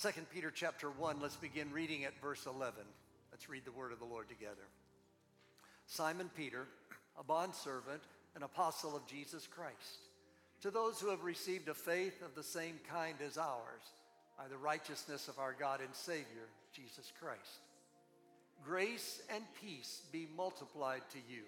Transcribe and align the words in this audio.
2 0.00 0.08
Peter 0.32 0.50
chapter 0.50 0.88
1, 0.88 1.18
let's 1.20 1.36
begin 1.36 1.70
reading 1.72 2.04
at 2.04 2.18
verse 2.22 2.46
11. 2.46 2.72
Let's 3.30 3.50
read 3.50 3.66
the 3.66 3.72
word 3.72 3.92
of 3.92 3.98
the 3.98 4.06
Lord 4.06 4.30
together. 4.30 4.66
Simon 5.84 6.30
Peter, 6.34 6.66
a 7.18 7.22
bondservant, 7.22 8.00
an 8.34 8.42
apostle 8.42 8.96
of 8.96 9.06
Jesus 9.06 9.46
Christ, 9.46 10.08
to 10.62 10.70
those 10.70 10.98
who 10.98 11.10
have 11.10 11.22
received 11.22 11.68
a 11.68 11.74
faith 11.74 12.22
of 12.22 12.34
the 12.34 12.42
same 12.42 12.80
kind 12.90 13.16
as 13.26 13.36
ours, 13.36 13.82
by 14.38 14.48
the 14.48 14.56
righteousness 14.56 15.28
of 15.28 15.38
our 15.38 15.52
God 15.52 15.80
and 15.80 15.94
Savior, 15.94 16.48
Jesus 16.72 17.12
Christ. 17.20 17.60
Grace 18.64 19.20
and 19.34 19.44
peace 19.60 20.00
be 20.10 20.28
multiplied 20.34 21.02
to 21.10 21.18
you 21.30 21.42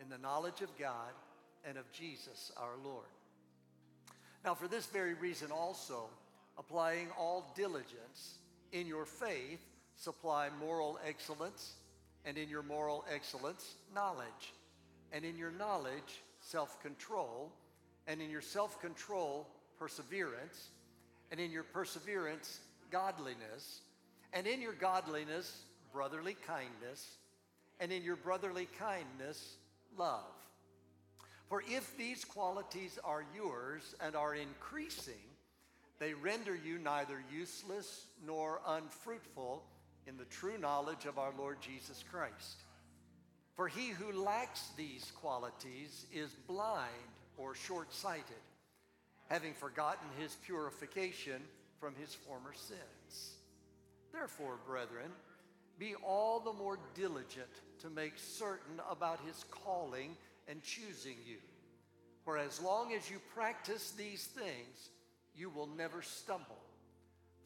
in 0.00 0.08
the 0.08 0.18
knowledge 0.18 0.60
of 0.60 0.76
God 0.76 1.12
and 1.64 1.78
of 1.78 1.92
Jesus 1.92 2.50
our 2.56 2.74
Lord. 2.84 3.06
Now, 4.44 4.54
for 4.54 4.66
this 4.66 4.86
very 4.86 5.14
reason 5.14 5.52
also, 5.52 6.08
applying 6.58 7.08
all 7.18 7.52
diligence 7.56 8.38
in 8.72 8.86
your 8.86 9.04
faith, 9.04 9.60
supply 9.96 10.48
moral 10.60 10.98
excellence, 11.06 11.74
and 12.24 12.38
in 12.38 12.48
your 12.48 12.62
moral 12.62 13.04
excellence, 13.12 13.74
knowledge, 13.94 14.54
and 15.12 15.24
in 15.24 15.36
your 15.36 15.50
knowledge, 15.50 16.22
self 16.40 16.80
control, 16.82 17.52
and 18.06 18.20
in 18.20 18.30
your 18.30 18.40
self 18.40 18.80
control, 18.80 19.48
perseverance, 19.78 20.68
and 21.30 21.40
in 21.40 21.50
your 21.50 21.64
perseverance, 21.64 22.60
godliness, 22.90 23.80
and 24.32 24.46
in 24.46 24.60
your 24.60 24.74
godliness, 24.74 25.64
brotherly 25.92 26.36
kindness, 26.46 27.16
and 27.80 27.92
in 27.92 28.02
your 28.02 28.16
brotherly 28.16 28.68
kindness, 28.78 29.56
love. 29.96 30.24
For 31.48 31.62
if 31.68 31.96
these 31.98 32.24
qualities 32.24 32.98
are 33.04 33.24
yours 33.34 33.94
and 34.00 34.16
are 34.16 34.34
increasing, 34.34 35.14
they 36.02 36.14
render 36.14 36.56
you 36.56 36.80
neither 36.80 37.22
useless 37.32 38.06
nor 38.26 38.60
unfruitful 38.66 39.62
in 40.08 40.16
the 40.16 40.24
true 40.24 40.58
knowledge 40.58 41.04
of 41.04 41.16
our 41.16 41.32
Lord 41.38 41.58
Jesus 41.60 42.02
Christ. 42.10 42.64
For 43.54 43.68
he 43.68 43.90
who 43.90 44.20
lacks 44.20 44.70
these 44.76 45.12
qualities 45.20 46.06
is 46.12 46.32
blind 46.48 46.90
or 47.38 47.54
short 47.54 47.94
sighted, 47.94 48.42
having 49.28 49.54
forgotten 49.54 50.08
his 50.18 50.36
purification 50.44 51.40
from 51.78 51.94
his 51.94 52.12
former 52.12 52.52
sins. 52.52 53.34
Therefore, 54.12 54.58
brethren, 54.66 55.12
be 55.78 55.94
all 56.04 56.40
the 56.40 56.52
more 56.52 56.80
diligent 56.94 57.46
to 57.78 57.90
make 57.90 58.14
certain 58.16 58.80
about 58.90 59.20
his 59.24 59.44
calling 59.52 60.16
and 60.48 60.64
choosing 60.64 61.18
you. 61.24 61.36
For 62.24 62.38
as 62.38 62.60
long 62.60 62.92
as 62.92 63.08
you 63.08 63.18
practice 63.36 63.92
these 63.92 64.24
things, 64.24 64.90
you 65.36 65.50
will 65.50 65.68
never 65.68 66.02
stumble. 66.02 66.58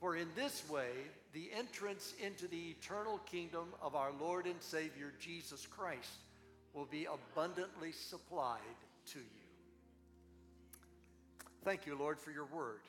For 0.01 0.17
in 0.17 0.29
this 0.35 0.69
way, 0.69 0.91
the 1.33 1.51
entrance 1.57 2.15
into 2.23 2.47
the 2.49 2.71
eternal 2.71 3.19
kingdom 3.31 3.69
of 3.83 3.95
our 3.95 4.13
Lord 4.21 4.47
and 4.47 4.61
Savior 4.61 5.13
Jesus 5.19 5.67
Christ 5.67 6.11
will 6.75 6.87
be 6.87 7.07
abundantly 7.07 7.93
supplied 7.93 8.61
to 9.13 9.19
you. 9.19 9.25
Thank 11.65 11.87
you, 11.87 11.97
Lord, 11.99 12.19
for 12.21 12.31
your 12.31 12.45
word. 12.45 12.81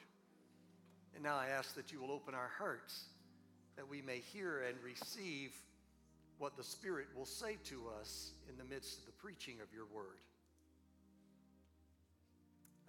And 1.15 1.23
now 1.23 1.35
I 1.35 1.47
ask 1.47 1.73
that 1.75 1.91
you 1.91 2.01
will 2.01 2.11
open 2.11 2.35
our 2.35 2.51
hearts 2.57 3.05
that 3.77 3.87
we 3.87 4.01
may 4.01 4.17
hear 4.17 4.63
and 4.67 4.75
receive 4.83 5.51
what 6.39 6.57
the 6.57 6.63
Spirit 6.63 7.07
will 7.15 7.25
say 7.25 7.57
to 7.65 7.83
us 7.99 8.31
in 8.49 8.57
the 8.57 8.63
midst 8.63 8.99
of 8.99 9.05
the 9.05 9.11
preaching 9.13 9.55
of 9.61 9.73
your 9.73 9.85
word. 9.93 10.19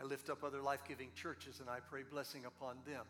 I 0.00 0.04
lift 0.04 0.30
up 0.30 0.44
other 0.44 0.62
life 0.62 0.84
giving 0.86 1.08
churches 1.14 1.60
and 1.60 1.68
I 1.68 1.78
pray 1.80 2.02
blessing 2.08 2.44
upon 2.44 2.76
them. 2.86 3.04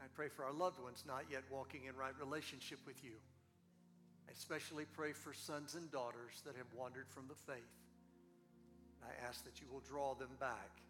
I 0.00 0.06
pray 0.14 0.28
for 0.28 0.44
our 0.44 0.52
loved 0.52 0.80
ones 0.80 1.04
not 1.06 1.24
yet 1.30 1.42
walking 1.50 1.84
in 1.88 1.96
right 1.96 2.14
relationship 2.20 2.78
with 2.86 3.02
you. 3.02 3.18
I 4.28 4.32
especially 4.32 4.84
pray 4.84 5.12
for 5.12 5.32
sons 5.34 5.74
and 5.74 5.90
daughters 5.90 6.42
that 6.44 6.56
have 6.56 6.66
wandered 6.76 7.08
from 7.08 7.26
the 7.28 7.34
faith. 7.34 7.74
I 9.02 9.26
ask 9.26 9.44
that 9.44 9.60
you 9.60 9.66
will 9.72 9.80
draw 9.80 10.14
them 10.14 10.30
back. 10.38 10.82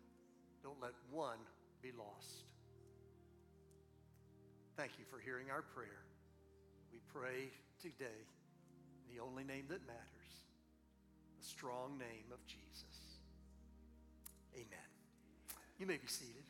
Don't 0.63 0.81
let 0.81 0.93
one 1.11 1.39
be 1.83 1.93
lost. 1.97 2.45
Thank 4.77 4.99
you 4.99 5.05
for 5.11 5.19
hearing 5.19 5.51
our 5.51 5.63
prayer. 5.63 6.05
We 6.93 6.99
pray 7.13 7.49
today 7.81 8.21
in 9.09 9.17
the 9.17 9.23
only 9.23 9.45
name 9.45 9.65
that 9.69 9.87
matters, 9.87 10.33
the 11.39 11.47
strong 11.47 11.99
name 11.99 12.29
of 12.33 12.45
Jesus. 12.47 12.96
Amen. 14.57 14.89
You 15.79 15.85
may 15.85 15.99
be 15.99 16.07
seated. 16.07 16.43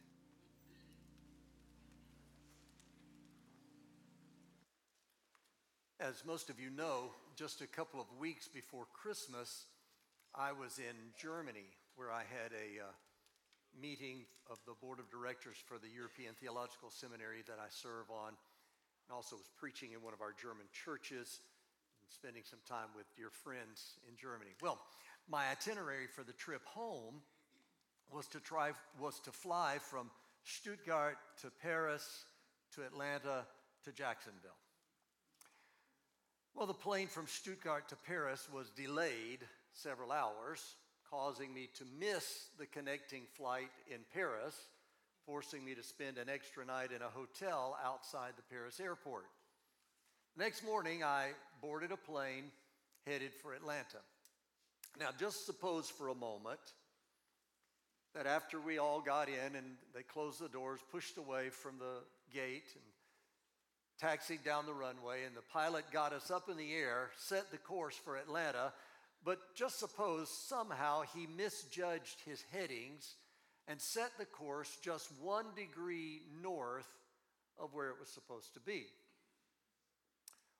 As 5.98 6.24
most 6.24 6.48
of 6.48 6.60
you 6.60 6.70
know, 6.70 7.10
just 7.34 7.62
a 7.62 7.66
couple 7.66 8.00
of 8.00 8.06
weeks 8.20 8.46
before 8.46 8.86
Christmas, 8.92 9.64
I 10.36 10.52
was 10.52 10.78
in 10.78 10.94
Germany 11.18 11.66
where 11.96 12.12
I 12.12 12.22
had 12.22 12.52
a 12.52 12.86
uh, 12.86 12.92
meeting 13.74 14.22
of 14.48 14.58
the 14.66 14.74
board 14.80 15.00
of 15.00 15.10
directors 15.10 15.56
for 15.66 15.78
the 15.78 15.90
European 15.90 16.34
Theological 16.38 16.90
Seminary 16.90 17.42
that 17.48 17.58
I 17.58 17.66
serve 17.70 18.06
on 18.06 18.38
and 18.38 19.10
also 19.10 19.34
was 19.34 19.50
preaching 19.58 19.98
in 19.98 20.02
one 20.02 20.14
of 20.14 20.20
our 20.20 20.34
German 20.40 20.70
churches 20.70 21.40
and 22.04 22.12
spending 22.12 22.46
some 22.46 22.62
time 22.68 22.94
with 22.94 23.10
dear 23.16 23.30
friends 23.34 23.98
in 24.06 24.14
Germany. 24.14 24.54
Well, 24.62 24.78
my 25.26 25.50
itinerary 25.50 26.06
for 26.06 26.22
the 26.22 26.34
trip 26.34 26.62
home 26.66 27.18
was 28.12 28.26
to 28.28 28.40
try 28.40 28.72
was 29.00 29.20
to 29.20 29.32
fly 29.32 29.78
from 29.80 30.10
Stuttgart 30.44 31.18
to 31.42 31.50
Paris 31.62 32.24
to 32.74 32.82
Atlanta 32.82 33.44
to 33.84 33.92
Jacksonville. 33.92 34.50
Well, 36.54 36.66
the 36.66 36.74
plane 36.74 37.08
from 37.08 37.26
Stuttgart 37.26 37.88
to 37.90 37.96
Paris 37.96 38.48
was 38.52 38.70
delayed 38.70 39.40
several 39.72 40.10
hours, 40.10 40.76
causing 41.10 41.52
me 41.52 41.68
to 41.74 41.84
miss 41.98 42.48
the 42.58 42.66
connecting 42.66 43.24
flight 43.36 43.70
in 43.90 44.00
Paris 44.14 44.54
forcing 45.26 45.64
me 45.64 45.74
to 45.74 45.82
spend 45.82 46.18
an 46.18 46.28
extra 46.28 46.64
night 46.64 46.92
in 46.92 47.02
a 47.02 47.08
hotel 47.08 47.76
outside 47.84 48.32
the 48.36 48.54
Paris 48.54 48.78
airport. 48.78 49.24
Next 50.36 50.64
morning, 50.64 51.02
I 51.02 51.30
boarded 51.60 51.90
a 51.90 51.96
plane 51.96 52.44
headed 53.06 53.34
for 53.34 53.52
Atlanta. 53.52 53.98
Now, 54.98 55.08
just 55.18 55.44
suppose 55.44 55.90
for 55.90 56.08
a 56.08 56.14
moment 56.14 56.60
that 58.16 58.26
after 58.26 58.58
we 58.58 58.78
all 58.78 59.00
got 59.00 59.28
in 59.28 59.54
and 59.56 59.76
they 59.94 60.02
closed 60.02 60.40
the 60.40 60.48
doors, 60.48 60.80
pushed 60.90 61.18
away 61.18 61.50
from 61.50 61.78
the 61.78 62.02
gate, 62.32 62.72
and 62.74 62.84
taxied 64.00 64.42
down 64.42 64.64
the 64.64 64.72
runway, 64.72 65.24
and 65.24 65.36
the 65.36 65.42
pilot 65.52 65.84
got 65.92 66.14
us 66.14 66.30
up 66.30 66.48
in 66.48 66.56
the 66.56 66.72
air, 66.72 67.10
set 67.18 67.50
the 67.50 67.58
course 67.58 67.94
for 67.94 68.16
Atlanta, 68.16 68.72
but 69.22 69.54
just 69.54 69.78
suppose 69.78 70.30
somehow 70.30 71.02
he 71.14 71.26
misjudged 71.36 72.20
his 72.24 72.42
headings 72.52 73.16
and 73.68 73.80
set 73.80 74.10
the 74.18 74.24
course 74.24 74.78
just 74.82 75.10
one 75.20 75.46
degree 75.54 76.22
north 76.42 76.88
of 77.58 77.74
where 77.74 77.90
it 77.90 77.96
was 78.00 78.08
supposed 78.08 78.54
to 78.54 78.60
be. 78.60 78.84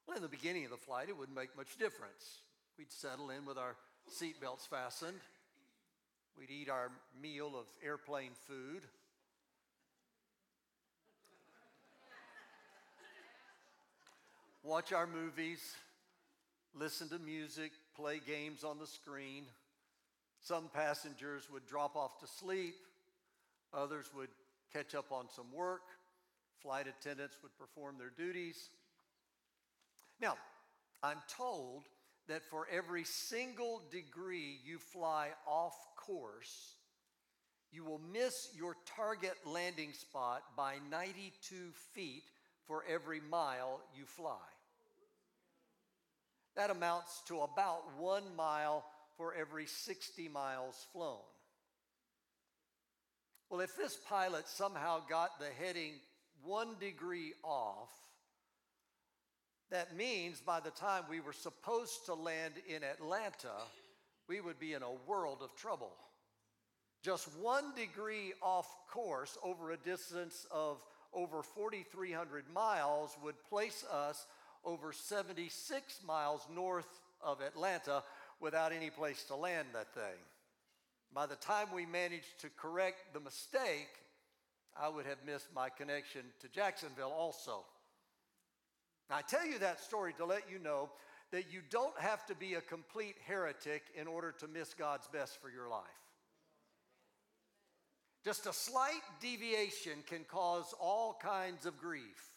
Well, 0.06 0.17
in 0.17 0.23
the 0.23 0.28
beginning 0.28 0.67
of 0.67 0.71
the 0.71 0.77
flight, 0.77 1.09
it 1.09 1.17
wouldn't 1.17 1.37
make 1.37 1.56
much 1.56 1.78
difference. 1.78 2.41
We'd 2.77 2.93
settle 2.93 3.31
in 3.31 3.47
with 3.47 3.56
our 3.56 3.77
seatbelts 4.11 4.69
fastened. 4.69 5.21
We'd 6.38 6.50
eat 6.50 6.69
our 6.69 6.91
meal 7.20 7.52
of 7.58 7.66
airplane 7.82 8.32
food. 8.47 8.82
Watch 14.62 14.92
our 14.92 15.06
movies, 15.06 15.76
listen 16.75 17.08
to 17.10 17.19
music, 17.20 17.70
play 17.94 18.20
games 18.26 18.64
on 18.64 18.78
the 18.78 18.86
screen. 18.86 19.44
Some 20.41 20.69
passengers 20.75 21.48
would 21.52 21.66
drop 21.66 21.96
off 21.96 22.19
to 22.20 22.26
sleep. 22.26 22.75
Others 23.72 24.10
would 24.14 24.28
catch 24.72 24.94
up 24.94 25.12
on 25.12 25.26
some 25.34 25.52
work. 25.52 25.82
Flight 26.60 26.86
attendants 26.88 27.36
would 27.42 27.56
perform 27.56 27.96
their 27.96 28.11
duties. 28.11 28.70
Now, 30.20 30.37
I'm 31.02 31.19
told 31.28 31.84
that 32.28 32.44
for 32.44 32.67
every 32.73 33.05
single 33.05 33.82
degree 33.90 34.58
you 34.64 34.78
fly 34.78 35.28
off 35.46 35.76
course, 35.96 36.75
you 37.73 37.84
will 37.84 38.00
miss 38.12 38.49
your 38.56 38.76
target 38.96 39.34
landing 39.44 39.93
spot 39.93 40.43
by 40.56 40.76
92 40.90 41.73
feet 41.94 42.25
for 42.67 42.84
every 42.88 43.20
mile 43.20 43.81
you 43.96 44.05
fly. 44.05 44.37
That 46.56 46.70
amounts 46.70 47.23
to 47.28 47.40
about 47.40 47.99
one 47.99 48.25
mile 48.34 48.84
for 49.17 49.34
every 49.34 49.67
60 49.67 50.28
miles 50.28 50.87
flown. 50.93 51.19
Well, 53.50 53.61
if 53.61 53.76
this 53.76 53.96
pilot 54.08 54.49
somehow 54.49 55.00
got 55.08 55.38
the 55.38 55.50
heading 55.64 55.93
one 56.43 56.76
degree 56.81 57.34
off, 57.44 57.90
that 59.70 59.96
means 59.96 60.40
by 60.40 60.60
the 60.60 60.70
time 60.70 61.04
we 61.10 61.20
were 61.20 61.32
supposed 61.32 62.06
to 62.06 62.14
land 62.14 62.54
in 62.68 62.82
Atlanta, 62.84 63.54
we 64.28 64.40
would 64.40 64.58
be 64.58 64.74
in 64.74 64.82
a 64.82 64.92
world 65.06 65.38
of 65.42 65.54
trouble. 65.56 65.92
Just 67.02 67.28
one 67.40 67.74
degree 67.74 68.32
off 68.42 68.68
course 68.90 69.36
over 69.42 69.70
a 69.70 69.76
distance 69.76 70.46
of 70.50 70.82
over 71.12 71.42
4,300 71.42 72.44
miles 72.52 73.16
would 73.22 73.42
place 73.48 73.84
us 73.92 74.26
over 74.64 74.92
76 74.92 76.00
miles 76.04 76.46
north 76.54 77.00
of 77.22 77.40
Atlanta 77.40 78.02
without 78.40 78.72
any 78.72 78.90
place 78.90 79.22
to 79.24 79.36
land 79.36 79.68
that 79.72 79.94
thing. 79.94 80.18
By 81.14 81.26
the 81.26 81.36
time 81.36 81.68
we 81.74 81.86
managed 81.86 82.40
to 82.40 82.48
correct 82.56 83.14
the 83.14 83.20
mistake, 83.20 83.88
I 84.78 84.88
would 84.88 85.06
have 85.06 85.24
missed 85.24 85.48
my 85.54 85.70
connection 85.70 86.22
to 86.40 86.48
Jacksonville 86.48 87.12
also. 87.16 87.64
I 89.11 89.23
tell 89.23 89.47
you 89.47 89.58
that 89.61 89.81
story 89.81 90.12
to 90.14 90.25
let 90.25 90.50
you 90.50 90.58
know 90.58 90.91
that 91.32 91.53
you 91.53 91.61
don't 91.70 91.99
have 92.00 92.25
to 92.26 92.35
be 92.35 92.55
a 92.55 92.61
complete 92.61 93.17
heretic 93.26 93.82
in 93.94 94.06
order 94.06 94.32
to 94.38 94.49
miss 94.49 94.75
God's 94.75 95.06
best 95.08 95.41
for 95.41 95.50
your 95.50 95.69
life. 95.69 95.82
Just 98.25 98.47
a 98.47 98.53
slight 98.53 99.03
deviation 99.20 99.93
can 100.08 100.25
cause 100.25 100.75
all 100.81 101.17
kinds 101.23 101.67
of 101.67 101.79
grief. 101.79 102.31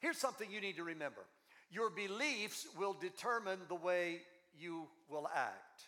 Here's 0.00 0.18
something 0.18 0.50
you 0.50 0.60
need 0.60 0.76
to 0.76 0.84
remember 0.84 1.22
your 1.70 1.90
beliefs 1.90 2.66
will 2.78 2.94
determine 2.94 3.58
the 3.68 3.74
way 3.74 4.20
you 4.58 4.86
will 5.10 5.28
act. 5.34 5.82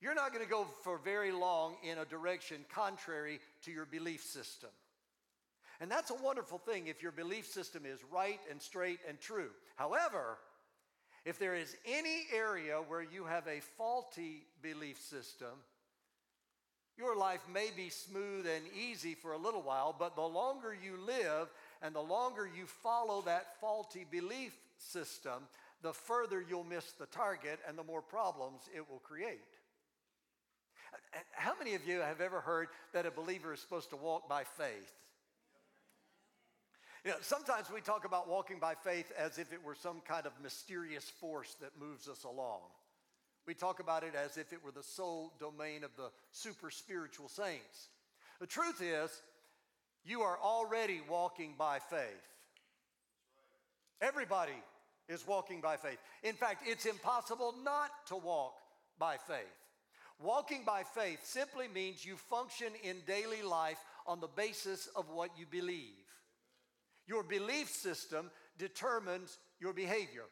You're 0.00 0.14
not 0.14 0.32
going 0.32 0.44
to 0.44 0.50
go 0.50 0.66
for 0.84 0.98
very 0.98 1.32
long 1.32 1.76
in 1.82 1.98
a 1.98 2.04
direction 2.04 2.64
contrary 2.72 3.40
to 3.64 3.70
your 3.70 3.86
belief 3.86 4.22
system. 4.22 4.70
And 5.80 5.90
that's 5.90 6.10
a 6.10 6.14
wonderful 6.14 6.58
thing 6.58 6.88
if 6.88 7.02
your 7.02 7.12
belief 7.12 7.46
system 7.46 7.84
is 7.86 8.00
right 8.12 8.40
and 8.50 8.60
straight 8.60 8.98
and 9.08 9.20
true. 9.20 9.50
However, 9.76 10.38
if 11.24 11.38
there 11.38 11.54
is 11.54 11.76
any 11.86 12.26
area 12.34 12.80
where 12.88 13.02
you 13.02 13.24
have 13.24 13.46
a 13.46 13.60
faulty 13.76 14.44
belief 14.60 15.00
system, 15.00 15.50
your 16.96 17.16
life 17.16 17.42
may 17.52 17.68
be 17.76 17.90
smooth 17.90 18.46
and 18.46 18.64
easy 18.76 19.14
for 19.14 19.32
a 19.32 19.38
little 19.38 19.62
while, 19.62 19.94
but 19.96 20.16
the 20.16 20.22
longer 20.22 20.74
you 20.74 20.98
live 21.06 21.48
and 21.80 21.94
the 21.94 22.00
longer 22.00 22.44
you 22.44 22.66
follow 22.66 23.22
that 23.22 23.60
faulty 23.60 24.04
belief 24.10 24.52
system, 24.78 25.44
the 25.82 25.92
further 25.92 26.44
you'll 26.46 26.64
miss 26.64 26.92
the 26.92 27.06
target 27.06 27.60
and 27.68 27.78
the 27.78 27.84
more 27.84 28.02
problems 28.02 28.62
it 28.74 28.90
will 28.90 28.98
create. 28.98 29.38
Uh, 30.92 31.18
uh, 31.18 31.20
how 31.32 31.52
many 31.56 31.76
of 31.76 31.86
you 31.86 32.00
have 32.00 32.20
ever 32.20 32.40
heard 32.40 32.66
that 32.92 33.06
a 33.06 33.12
believer 33.12 33.52
is 33.52 33.60
supposed 33.60 33.90
to 33.90 33.96
walk 33.96 34.28
by 34.28 34.42
faith? 34.42 34.92
You 37.04 37.12
know, 37.12 37.16
sometimes 37.20 37.70
we 37.72 37.80
talk 37.80 38.04
about 38.04 38.28
walking 38.28 38.58
by 38.58 38.74
faith 38.74 39.12
as 39.16 39.38
if 39.38 39.52
it 39.52 39.62
were 39.64 39.74
some 39.74 40.00
kind 40.06 40.26
of 40.26 40.32
mysterious 40.42 41.08
force 41.20 41.54
that 41.60 41.70
moves 41.80 42.08
us 42.08 42.24
along. 42.24 42.60
We 43.46 43.54
talk 43.54 43.80
about 43.80 44.02
it 44.02 44.14
as 44.14 44.36
if 44.36 44.52
it 44.52 44.62
were 44.64 44.72
the 44.72 44.82
sole 44.82 45.32
domain 45.40 45.84
of 45.84 45.90
the 45.96 46.10
super 46.32 46.70
spiritual 46.70 47.28
saints. 47.28 47.88
The 48.40 48.46
truth 48.46 48.82
is, 48.82 49.10
you 50.04 50.22
are 50.22 50.38
already 50.42 51.00
walking 51.08 51.54
by 51.58 51.78
faith. 51.78 52.00
Everybody 54.00 54.52
is 55.08 55.26
walking 55.26 55.60
by 55.60 55.76
faith. 55.76 55.98
In 56.22 56.34
fact, 56.34 56.64
it's 56.66 56.86
impossible 56.86 57.54
not 57.64 57.90
to 58.08 58.16
walk 58.16 58.54
by 58.98 59.16
faith. 59.16 59.46
Walking 60.20 60.64
by 60.64 60.82
faith 60.82 61.20
simply 61.22 61.68
means 61.68 62.04
you 62.04 62.16
function 62.16 62.68
in 62.82 62.96
daily 63.06 63.42
life 63.42 63.78
on 64.06 64.20
the 64.20 64.26
basis 64.26 64.88
of 64.96 65.08
what 65.10 65.30
you 65.38 65.46
believe. 65.46 65.94
Your 67.08 67.22
belief 67.22 67.70
system 67.70 68.30
determines 68.58 69.38
your 69.58 69.72
behavior. 69.72 70.24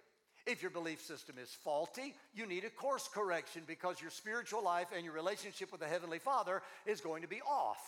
If 0.46 0.62
your 0.62 0.70
belief 0.70 1.00
system 1.00 1.37
is 1.43 1.50
faulty, 1.50 2.14
you 2.32 2.46
need 2.46 2.64
a 2.64 2.70
course 2.70 3.08
correction 3.12 3.62
because 3.67 4.00
your 4.00 4.11
spiritual 4.11 4.62
life 4.62 4.88
and 4.94 5.05
your 5.05 5.14
relationship 5.14 5.73
with 5.73 5.81
the 5.81 5.88
Heavenly 5.88 6.20
Father 6.20 6.62
is 6.84 7.00
going 7.00 7.23
to 7.23 7.28
be 7.28 7.40
off. 7.40 7.81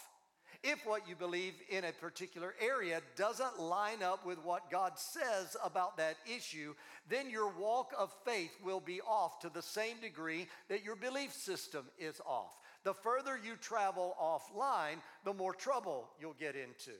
If 0.64 0.85
what 0.85 1.08
you 1.08 1.14
believe 1.14 1.55
in 1.70 1.85
a 1.85 1.93
particular 1.93 2.55
area 2.61 3.00
doesn't 3.14 3.61
line 3.61 4.02
up 4.02 4.26
with 4.26 4.38
what 4.43 4.73
God 4.73 4.99
says 4.99 5.56
about 5.62 5.99
that 5.99 6.17
issue, 6.26 6.75
then 7.08 7.31
your 7.31 7.52
walk 7.52 7.93
of 7.96 8.12
faith 8.25 8.56
will 8.64 8.81
be 8.81 9.00
off 9.02 9.38
to 9.40 9.50
the 9.50 9.62
same 9.62 10.00
degree 10.00 10.49
that 10.69 10.82
your 10.82 10.96
belief 10.96 11.32
system 11.32 11.85
is 11.96 12.20
off. 12.26 12.58
The 12.82 12.94
further 12.94 13.38
you 13.38 13.55
travel 13.61 14.17
offline, 14.20 14.96
the 15.25 15.35
more 15.35 15.55
trouble 15.55 16.08
you'll 16.20 16.32
get 16.32 16.56
into. 16.56 16.96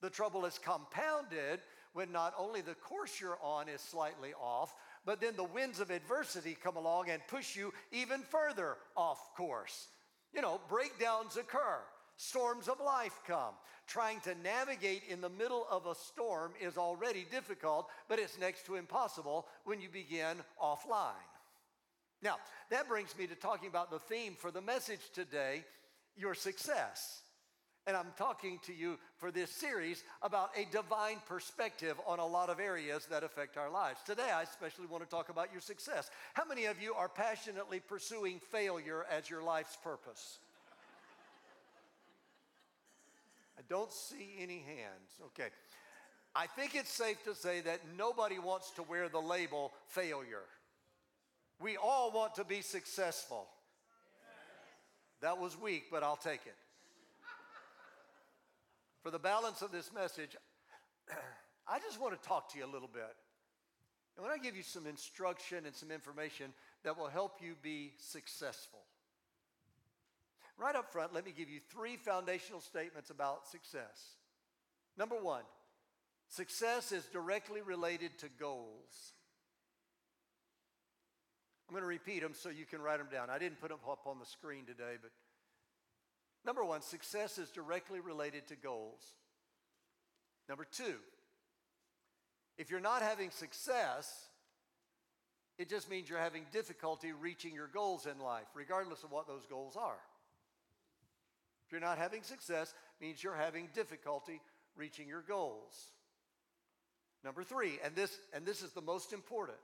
The 0.00 0.10
trouble 0.10 0.44
is 0.44 0.58
compounded 0.58 1.60
when 1.92 2.12
not 2.12 2.34
only 2.38 2.60
the 2.60 2.74
course 2.74 3.20
you're 3.20 3.38
on 3.42 3.68
is 3.68 3.80
slightly 3.80 4.32
off, 4.40 4.74
but 5.04 5.20
then 5.20 5.34
the 5.36 5.44
winds 5.44 5.80
of 5.80 5.90
adversity 5.90 6.56
come 6.62 6.76
along 6.76 7.10
and 7.10 7.20
push 7.26 7.56
you 7.56 7.72
even 7.92 8.20
further 8.22 8.76
off 8.96 9.34
course. 9.36 9.88
You 10.32 10.42
know, 10.42 10.60
breakdowns 10.68 11.36
occur. 11.36 11.80
Storms 12.16 12.68
of 12.68 12.80
life 12.80 13.18
come. 13.26 13.54
Trying 13.86 14.20
to 14.20 14.34
navigate 14.44 15.02
in 15.08 15.20
the 15.20 15.30
middle 15.30 15.66
of 15.70 15.86
a 15.86 15.94
storm 15.94 16.52
is 16.60 16.76
already 16.76 17.26
difficult, 17.30 17.88
but 18.08 18.18
it's 18.18 18.38
next 18.38 18.66
to 18.66 18.76
impossible 18.76 19.46
when 19.64 19.80
you 19.80 19.88
begin 19.88 20.36
offline. 20.62 21.14
Now, 22.22 22.36
that 22.70 22.88
brings 22.88 23.16
me 23.18 23.26
to 23.26 23.34
talking 23.34 23.68
about 23.68 23.90
the 23.90 23.98
theme 23.98 24.34
for 24.38 24.50
the 24.50 24.60
message 24.60 25.00
today 25.14 25.64
your 26.16 26.34
success. 26.34 27.22
And 27.90 27.96
I'm 27.96 28.12
talking 28.16 28.60
to 28.66 28.72
you 28.72 29.00
for 29.16 29.32
this 29.32 29.50
series 29.50 30.04
about 30.22 30.50
a 30.56 30.64
divine 30.70 31.16
perspective 31.26 31.96
on 32.06 32.20
a 32.20 32.24
lot 32.24 32.48
of 32.48 32.60
areas 32.60 33.04
that 33.06 33.24
affect 33.24 33.56
our 33.56 33.68
lives. 33.68 33.98
Today, 34.06 34.30
I 34.32 34.42
especially 34.42 34.86
want 34.86 35.02
to 35.02 35.10
talk 35.10 35.28
about 35.28 35.48
your 35.50 35.60
success. 35.60 36.08
How 36.34 36.44
many 36.44 36.66
of 36.66 36.80
you 36.80 36.94
are 36.94 37.08
passionately 37.08 37.80
pursuing 37.80 38.38
failure 38.52 39.06
as 39.10 39.28
your 39.28 39.42
life's 39.42 39.74
purpose? 39.82 40.38
I 43.58 43.62
don't 43.68 43.90
see 43.90 44.36
any 44.38 44.60
hands. 44.60 45.10
Okay. 45.26 45.48
I 46.32 46.46
think 46.46 46.76
it's 46.76 46.92
safe 46.92 47.20
to 47.24 47.34
say 47.34 47.60
that 47.62 47.80
nobody 47.98 48.38
wants 48.38 48.70
to 48.76 48.84
wear 48.84 49.08
the 49.08 49.18
label 49.18 49.72
failure. 49.88 50.46
We 51.60 51.76
all 51.76 52.12
want 52.12 52.36
to 52.36 52.44
be 52.44 52.60
successful. 52.60 53.48
That 55.22 55.38
was 55.38 55.60
weak, 55.60 55.86
but 55.90 56.04
I'll 56.04 56.14
take 56.14 56.46
it. 56.46 56.54
For 59.02 59.10
the 59.10 59.18
balance 59.18 59.62
of 59.62 59.72
this 59.72 59.90
message, 59.94 60.36
I 61.68 61.78
just 61.78 62.00
want 62.00 62.20
to 62.20 62.28
talk 62.28 62.52
to 62.52 62.58
you 62.58 62.64
a 62.64 62.72
little 62.72 62.90
bit. 62.92 63.16
And 64.16 64.24
when 64.26 64.32
I 64.32 64.42
give 64.42 64.56
you 64.56 64.62
some 64.62 64.86
instruction 64.86 65.64
and 65.64 65.74
some 65.74 65.90
information 65.90 66.52
that 66.84 66.98
will 66.98 67.08
help 67.08 67.38
you 67.42 67.54
be 67.62 67.92
successful. 67.98 68.80
Right 70.58 70.76
up 70.76 70.92
front, 70.92 71.14
let 71.14 71.24
me 71.24 71.32
give 71.34 71.48
you 71.48 71.60
three 71.70 71.96
foundational 71.96 72.60
statements 72.60 73.08
about 73.08 73.48
success. 73.48 74.16
Number 74.98 75.16
one, 75.16 75.44
success 76.28 76.92
is 76.92 77.06
directly 77.06 77.62
related 77.62 78.18
to 78.18 78.26
goals. 78.38 79.14
I'm 81.66 81.74
going 81.74 81.82
to 81.82 81.88
repeat 81.88 82.20
them 82.20 82.32
so 82.34 82.50
you 82.50 82.66
can 82.66 82.82
write 82.82 82.98
them 82.98 83.08
down. 83.10 83.30
I 83.30 83.38
didn't 83.38 83.60
put 83.60 83.70
them 83.70 83.78
up 83.88 84.06
on 84.06 84.18
the 84.18 84.26
screen 84.26 84.66
today, 84.66 84.98
but 85.00 85.12
number 86.44 86.64
one, 86.64 86.82
success 86.82 87.38
is 87.38 87.50
directly 87.50 88.00
related 88.00 88.46
to 88.48 88.56
goals. 88.56 89.00
Number 90.48 90.66
two, 90.70 90.96
if 92.58 92.70
you're 92.70 92.80
not 92.80 93.02
having 93.02 93.30
success, 93.30 94.28
it 95.58 95.68
just 95.68 95.90
means 95.90 96.08
you're 96.08 96.18
having 96.18 96.46
difficulty 96.52 97.12
reaching 97.12 97.54
your 97.54 97.68
goals 97.68 98.06
in 98.06 98.18
life, 98.18 98.46
regardless 98.54 99.04
of 99.04 99.12
what 99.12 99.26
those 99.26 99.46
goals 99.46 99.76
are. 99.76 99.98
If 101.66 101.72
you're 101.72 101.80
not 101.80 101.98
having 101.98 102.22
success, 102.22 102.74
means 103.00 103.22
you're 103.22 103.34
having 103.34 103.68
difficulty 103.74 104.40
reaching 104.76 105.06
your 105.06 105.22
goals. 105.22 105.92
Number 107.22 107.44
three, 107.44 107.78
and 107.84 107.94
this, 107.94 108.18
and 108.32 108.44
this 108.44 108.62
is 108.62 108.72
the 108.72 108.80
most 108.80 109.12
important. 109.12 109.58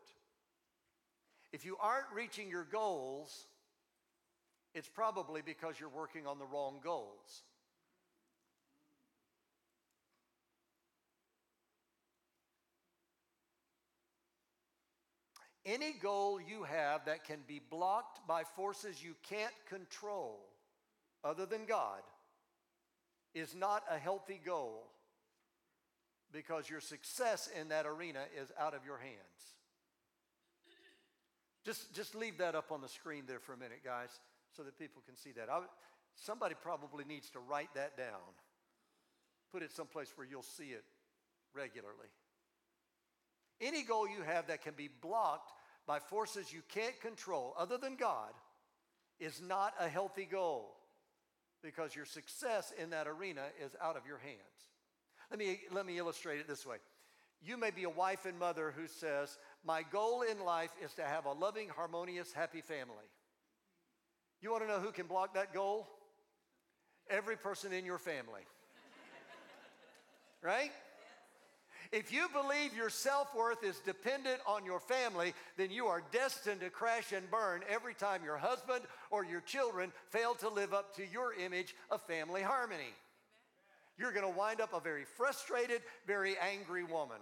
If 1.52 1.64
you 1.64 1.76
aren't 1.80 2.06
reaching 2.14 2.50
your 2.50 2.64
goals, 2.64 3.46
it's 4.76 4.88
probably 4.88 5.40
because 5.40 5.80
you're 5.80 5.88
working 5.88 6.26
on 6.26 6.38
the 6.38 6.44
wrong 6.44 6.80
goals. 6.84 7.44
Any 15.64 15.94
goal 15.94 16.38
you 16.38 16.64
have 16.64 17.06
that 17.06 17.24
can 17.24 17.38
be 17.48 17.58
blocked 17.70 18.28
by 18.28 18.44
forces 18.44 19.02
you 19.02 19.14
can't 19.26 19.54
control 19.66 20.40
other 21.24 21.46
than 21.46 21.64
God 21.64 22.02
is 23.34 23.54
not 23.54 23.82
a 23.90 23.96
healthy 23.98 24.38
goal 24.44 24.88
because 26.32 26.68
your 26.68 26.80
success 26.80 27.48
in 27.58 27.68
that 27.68 27.86
arena 27.86 28.24
is 28.38 28.52
out 28.60 28.74
of 28.74 28.84
your 28.84 28.98
hands. 28.98 29.16
Just, 31.64 31.94
just 31.94 32.14
leave 32.14 32.36
that 32.38 32.54
up 32.54 32.70
on 32.70 32.82
the 32.82 32.88
screen 32.88 33.24
there 33.26 33.40
for 33.40 33.54
a 33.54 33.56
minute, 33.56 33.80
guys, 33.82 34.20
so 34.56 34.62
that 34.62 34.78
people 34.78 35.02
can 35.04 35.16
see 35.16 35.32
that. 35.32 35.50
I, 35.50 35.60
somebody 36.14 36.54
probably 36.60 37.04
needs 37.04 37.30
to 37.30 37.40
write 37.40 37.74
that 37.74 37.96
down, 37.96 38.34
put 39.52 39.62
it 39.62 39.70
someplace 39.70 40.12
where 40.16 40.26
you'll 40.26 40.42
see 40.42 40.70
it 40.70 40.84
regularly. 41.54 42.08
Any 43.60 43.82
goal 43.82 44.08
you 44.08 44.22
have 44.22 44.48
that 44.48 44.62
can 44.62 44.74
be 44.74 44.88
blocked 45.00 45.52
by 45.86 45.98
forces 45.98 46.52
you 46.52 46.62
can't 46.68 47.00
control 47.00 47.54
other 47.58 47.78
than 47.78 47.96
God 47.96 48.32
is 49.18 49.40
not 49.40 49.72
a 49.80 49.88
healthy 49.88 50.26
goal 50.26 50.76
because 51.62 51.96
your 51.96 52.04
success 52.04 52.72
in 52.80 52.90
that 52.90 53.06
arena 53.06 53.42
is 53.64 53.74
out 53.80 53.96
of 53.96 54.06
your 54.06 54.18
hands. 54.18 54.40
Let 55.30 55.38
me, 55.38 55.60
let 55.72 55.86
me 55.86 55.98
illustrate 55.98 56.38
it 56.38 56.46
this 56.46 56.66
way. 56.66 56.76
You 57.42 57.56
may 57.56 57.70
be 57.70 57.84
a 57.84 57.90
wife 57.90 58.26
and 58.26 58.38
mother 58.38 58.72
who 58.76 58.86
says, 58.86 59.38
My 59.64 59.82
goal 59.82 60.22
in 60.22 60.40
life 60.44 60.70
is 60.82 60.92
to 60.94 61.02
have 61.02 61.26
a 61.26 61.32
loving, 61.32 61.68
harmonious, 61.68 62.32
happy 62.32 62.60
family. 62.60 63.06
You 64.40 64.50
want 64.50 64.62
to 64.62 64.68
know 64.68 64.80
who 64.80 64.92
can 64.92 65.06
block 65.06 65.34
that 65.34 65.54
goal? 65.54 65.86
Every 67.08 67.36
person 67.36 67.72
in 67.72 67.84
your 67.84 67.98
family. 67.98 68.42
right? 70.42 70.72
If 71.92 72.12
you 72.12 72.26
believe 72.32 72.74
your 72.74 72.90
self 72.90 73.34
worth 73.34 73.62
is 73.62 73.78
dependent 73.80 74.40
on 74.46 74.64
your 74.64 74.80
family, 74.80 75.34
then 75.56 75.70
you 75.70 75.86
are 75.86 76.02
destined 76.10 76.60
to 76.60 76.70
crash 76.70 77.12
and 77.12 77.30
burn 77.30 77.62
every 77.68 77.94
time 77.94 78.24
your 78.24 78.36
husband 78.36 78.82
or 79.10 79.24
your 79.24 79.40
children 79.40 79.92
fail 80.10 80.34
to 80.36 80.48
live 80.48 80.74
up 80.74 80.96
to 80.96 81.06
your 81.06 81.34
image 81.34 81.74
of 81.90 82.02
family 82.02 82.42
harmony. 82.42 82.92
You're 83.98 84.12
going 84.12 84.30
to 84.30 84.38
wind 84.38 84.60
up 84.60 84.74
a 84.74 84.80
very 84.80 85.04
frustrated, 85.04 85.80
very 86.06 86.36
angry 86.38 86.84
woman. 86.84 87.18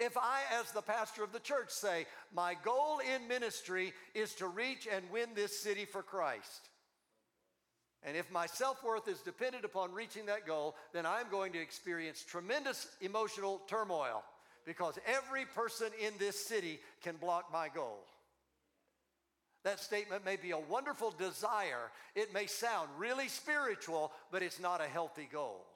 If 0.00 0.16
I, 0.16 0.40
as 0.58 0.72
the 0.72 0.80
pastor 0.80 1.22
of 1.22 1.32
the 1.32 1.38
church, 1.38 1.68
say, 1.68 2.06
My 2.34 2.56
goal 2.64 3.00
in 3.14 3.28
ministry 3.28 3.92
is 4.14 4.34
to 4.36 4.48
reach 4.48 4.88
and 4.90 5.04
win 5.12 5.28
this 5.34 5.60
city 5.60 5.84
for 5.84 6.02
Christ, 6.02 6.70
and 8.02 8.16
if 8.16 8.30
my 8.32 8.46
self 8.46 8.82
worth 8.82 9.08
is 9.08 9.20
dependent 9.20 9.64
upon 9.64 9.92
reaching 9.92 10.26
that 10.26 10.46
goal, 10.46 10.74
then 10.94 11.04
I'm 11.04 11.28
going 11.30 11.52
to 11.52 11.60
experience 11.60 12.24
tremendous 12.24 12.88
emotional 13.02 13.60
turmoil 13.68 14.24
because 14.64 14.98
every 15.06 15.44
person 15.44 15.88
in 16.00 16.14
this 16.18 16.46
city 16.46 16.80
can 17.02 17.16
block 17.16 17.52
my 17.52 17.68
goal. 17.68 17.98
That 19.64 19.80
statement 19.80 20.24
may 20.24 20.36
be 20.36 20.52
a 20.52 20.58
wonderful 20.58 21.10
desire. 21.10 21.90
It 22.14 22.32
may 22.32 22.46
sound 22.46 22.88
really 22.96 23.28
spiritual, 23.28 24.12
but 24.32 24.42
it's 24.42 24.60
not 24.60 24.80
a 24.80 24.88
healthy 24.88 25.28
goal. 25.30 25.66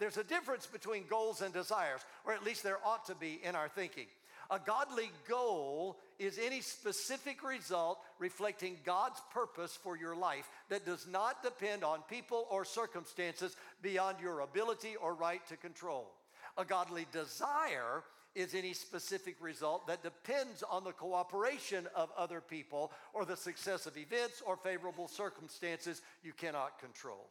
There's 0.00 0.16
a 0.16 0.24
difference 0.24 0.66
between 0.66 1.04
goals 1.08 1.42
and 1.42 1.52
desires, 1.52 2.00
or 2.24 2.32
at 2.32 2.42
least 2.42 2.62
there 2.62 2.78
ought 2.84 3.04
to 3.06 3.14
be 3.14 3.38
in 3.44 3.54
our 3.54 3.68
thinking. 3.68 4.06
A 4.50 4.58
godly 4.58 5.10
goal 5.28 5.98
is 6.18 6.40
any 6.44 6.62
specific 6.62 7.44
result 7.44 8.00
reflecting 8.18 8.78
God's 8.84 9.20
purpose 9.32 9.78
for 9.80 9.96
your 9.96 10.16
life 10.16 10.48
that 10.70 10.86
does 10.86 11.06
not 11.06 11.42
depend 11.42 11.84
on 11.84 12.00
people 12.08 12.48
or 12.50 12.64
circumstances 12.64 13.54
beyond 13.82 14.16
your 14.20 14.40
ability 14.40 14.96
or 15.00 15.14
right 15.14 15.46
to 15.48 15.56
control. 15.56 16.10
A 16.56 16.64
godly 16.64 17.06
desire 17.12 18.02
is 18.34 18.54
any 18.54 18.72
specific 18.72 19.36
result 19.40 19.86
that 19.86 20.02
depends 20.02 20.64
on 20.68 20.82
the 20.82 20.92
cooperation 20.92 21.86
of 21.94 22.10
other 22.16 22.40
people 22.40 22.90
or 23.12 23.24
the 23.24 23.36
success 23.36 23.86
of 23.86 23.98
events 23.98 24.42
or 24.44 24.56
favorable 24.56 25.08
circumstances 25.08 26.00
you 26.24 26.32
cannot 26.32 26.78
control. 26.80 27.28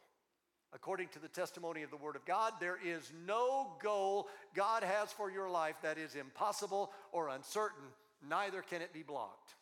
According 0.73 1.07
to 1.09 1.19
the 1.19 1.27
testimony 1.27 1.81
of 1.81 1.89
the 1.89 1.97
Word 1.97 2.15
of 2.15 2.25
God, 2.25 2.53
there 2.59 2.77
is 2.83 3.11
no 3.25 3.71
goal 3.81 4.27
God 4.53 4.83
has 4.83 5.11
for 5.11 5.31
your 5.31 5.49
life 5.49 5.75
that 5.81 5.97
is 5.97 6.15
impossible 6.15 6.91
or 7.11 7.29
uncertain, 7.29 7.85
neither 8.27 8.61
can 8.61 8.81
it 8.81 8.93
be 8.93 9.01
blocked. 9.01 9.55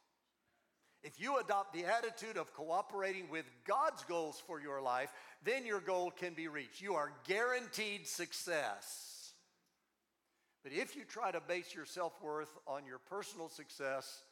If 1.03 1.21
you 1.21 1.39
adopt 1.39 1.73
the 1.73 1.85
attitude 1.85 2.37
of 2.37 2.53
cooperating 2.53 3.29
with 3.29 3.45
God's 3.65 4.03
goals 4.03 4.41
for 4.45 4.59
your 4.59 4.81
life, 4.81 5.13
then 5.45 5.65
your 5.65 5.79
goal 5.79 6.11
can 6.11 6.33
be 6.33 6.49
reached. 6.49 6.81
You 6.81 6.95
are 6.95 7.13
guaranteed 7.25 8.07
success. 8.07 9.31
But 10.63 10.73
if 10.73 10.97
you 10.97 11.03
try 11.05 11.31
to 11.31 11.39
base 11.39 11.73
your 11.73 11.85
self 11.85 12.21
worth 12.21 12.49
on 12.67 12.85
your 12.85 12.97
personal 12.97 13.47
success 13.47 14.23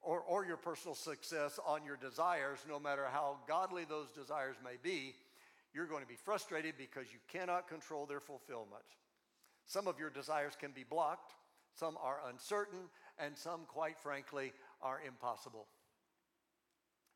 or, 0.00 0.18
or 0.20 0.44
your 0.44 0.56
personal 0.56 0.96
success 0.96 1.60
on 1.64 1.84
your 1.84 1.96
desires, 1.96 2.58
no 2.68 2.80
matter 2.80 3.06
how 3.12 3.36
godly 3.46 3.84
those 3.84 4.10
desires 4.10 4.56
may 4.64 4.76
be, 4.82 5.14
you're 5.74 5.86
going 5.86 6.02
to 6.02 6.08
be 6.08 6.16
frustrated 6.16 6.74
because 6.76 7.06
you 7.12 7.18
cannot 7.28 7.68
control 7.68 8.06
their 8.06 8.20
fulfillment. 8.20 8.84
Some 9.66 9.86
of 9.86 9.98
your 9.98 10.10
desires 10.10 10.54
can 10.58 10.72
be 10.72 10.84
blocked, 10.84 11.32
some 11.74 11.96
are 12.02 12.18
uncertain, 12.28 12.90
and 13.18 13.36
some, 13.36 13.62
quite 13.66 13.98
frankly, 13.98 14.52
are 14.82 15.00
impossible. 15.06 15.66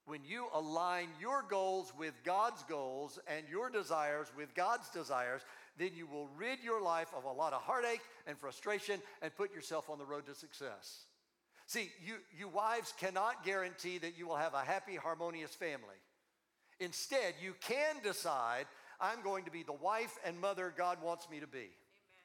When 0.06 0.24
you 0.24 0.46
align 0.54 1.08
your 1.20 1.44
goals 1.48 1.92
with 1.98 2.14
God's 2.24 2.62
goals 2.62 3.18
and 3.26 3.44
your 3.50 3.70
desires 3.70 4.28
with 4.36 4.54
God's 4.54 4.88
desires, 4.90 5.42
then 5.78 5.90
you 5.96 6.06
will 6.06 6.28
rid 6.38 6.60
your 6.62 6.80
life 6.80 7.08
of 7.14 7.24
a 7.24 7.32
lot 7.32 7.52
of 7.52 7.62
heartache 7.62 8.02
and 8.26 8.38
frustration 8.38 9.02
and 9.20 9.34
put 9.34 9.52
yourself 9.52 9.90
on 9.90 9.98
the 9.98 10.04
road 10.04 10.26
to 10.26 10.34
success. 10.34 11.06
See, 11.66 11.90
you, 12.04 12.14
you 12.38 12.46
wives 12.46 12.94
cannot 12.98 13.44
guarantee 13.44 13.98
that 13.98 14.16
you 14.16 14.28
will 14.28 14.36
have 14.36 14.54
a 14.54 14.60
happy, 14.60 14.94
harmonious 14.94 15.54
family. 15.54 15.96
Instead, 16.80 17.34
you 17.42 17.54
can 17.60 17.96
decide, 18.02 18.66
I'm 19.00 19.22
going 19.22 19.44
to 19.44 19.50
be 19.50 19.62
the 19.62 19.72
wife 19.72 20.16
and 20.24 20.40
mother 20.40 20.72
God 20.76 21.02
wants 21.02 21.28
me 21.30 21.40
to 21.40 21.46
be. 21.46 21.58
Amen. 21.58 21.70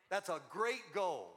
That's 0.09 0.29
a 0.29 0.41
great 0.49 0.93
goal. 0.93 1.29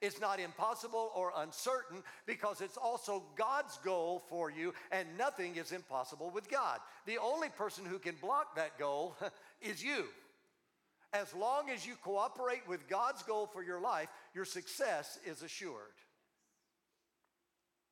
It's 0.00 0.20
not 0.20 0.40
impossible 0.40 1.12
or 1.14 1.32
uncertain 1.36 2.02
because 2.26 2.60
it's 2.60 2.76
also 2.76 3.22
God's 3.36 3.78
goal 3.84 4.20
for 4.28 4.50
you, 4.50 4.74
and 4.90 5.06
nothing 5.16 5.54
is 5.54 5.70
impossible 5.70 6.30
with 6.30 6.50
God. 6.50 6.80
The 7.06 7.18
only 7.18 7.50
person 7.50 7.84
who 7.84 8.00
can 8.00 8.16
block 8.20 8.56
that 8.56 8.78
goal 8.80 9.16
is 9.60 9.82
you. 9.82 10.06
As 11.12 11.32
long 11.34 11.70
as 11.70 11.86
you 11.86 11.94
cooperate 12.02 12.66
with 12.66 12.88
God's 12.88 13.22
goal 13.22 13.46
for 13.46 13.62
your 13.62 13.80
life, 13.80 14.08
your 14.34 14.44
success 14.44 15.20
is 15.24 15.42
assured. 15.42 15.94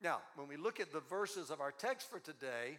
Now, 0.02 0.20
when 0.34 0.49
we 0.49 0.56
look 0.56 0.80
at 0.80 0.92
the 0.92 1.00
verses 1.00 1.50
of 1.50 1.60
our 1.60 1.70
text 1.70 2.10
for 2.10 2.18
today, 2.18 2.78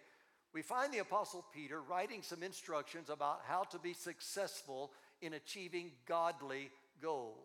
we 0.53 0.62
find 0.62 0.93
the 0.93 1.00
Apostle 1.00 1.46
Peter 1.53 1.81
writing 1.81 2.22
some 2.22 2.43
instructions 2.43 3.10
about 3.10 3.41
how 3.48 3.63
to 3.63 3.79
be 3.79 3.93
successful 3.93 4.91
in 5.22 5.34
achieving 5.34 5.91
godly 6.08 6.70
goals. 7.01 7.36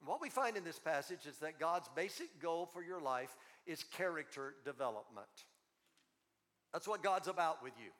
And 0.00 0.08
what 0.08 0.20
we 0.20 0.30
find 0.30 0.56
in 0.56 0.64
this 0.64 0.78
passage 0.78 1.26
is 1.26 1.38
that 1.38 1.58
God's 1.58 1.88
basic 1.96 2.40
goal 2.40 2.66
for 2.66 2.82
your 2.82 3.00
life 3.00 3.34
is 3.66 3.82
character 3.84 4.54
development. 4.64 5.26
That's 6.72 6.86
what 6.86 7.02
God's 7.02 7.28
about 7.28 7.62
with 7.62 7.72
you. 7.78 7.90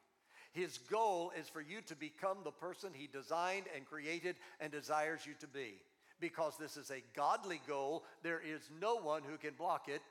His 0.53 0.79
goal 0.79 1.33
is 1.37 1.49
for 1.49 1.61
you 1.61 1.81
to 1.87 1.97
become 1.97 2.39
the 2.45 2.53
person 2.53 2.91
He 2.93 3.09
designed 3.09 3.67
and 3.75 3.85
created 3.85 4.37
and 4.61 4.71
desires 4.71 5.27
you 5.27 5.33
to 5.41 5.49
be. 5.49 5.75
Because 6.21 6.57
this 6.57 6.77
is 6.77 6.91
a 6.91 7.03
godly 7.17 7.61
goal, 7.67 8.05
there 8.23 8.41
is 8.41 8.71
no 8.81 8.97
one 8.97 9.23
who 9.29 9.37
can 9.37 9.55
block 9.55 9.89
it 9.89 10.03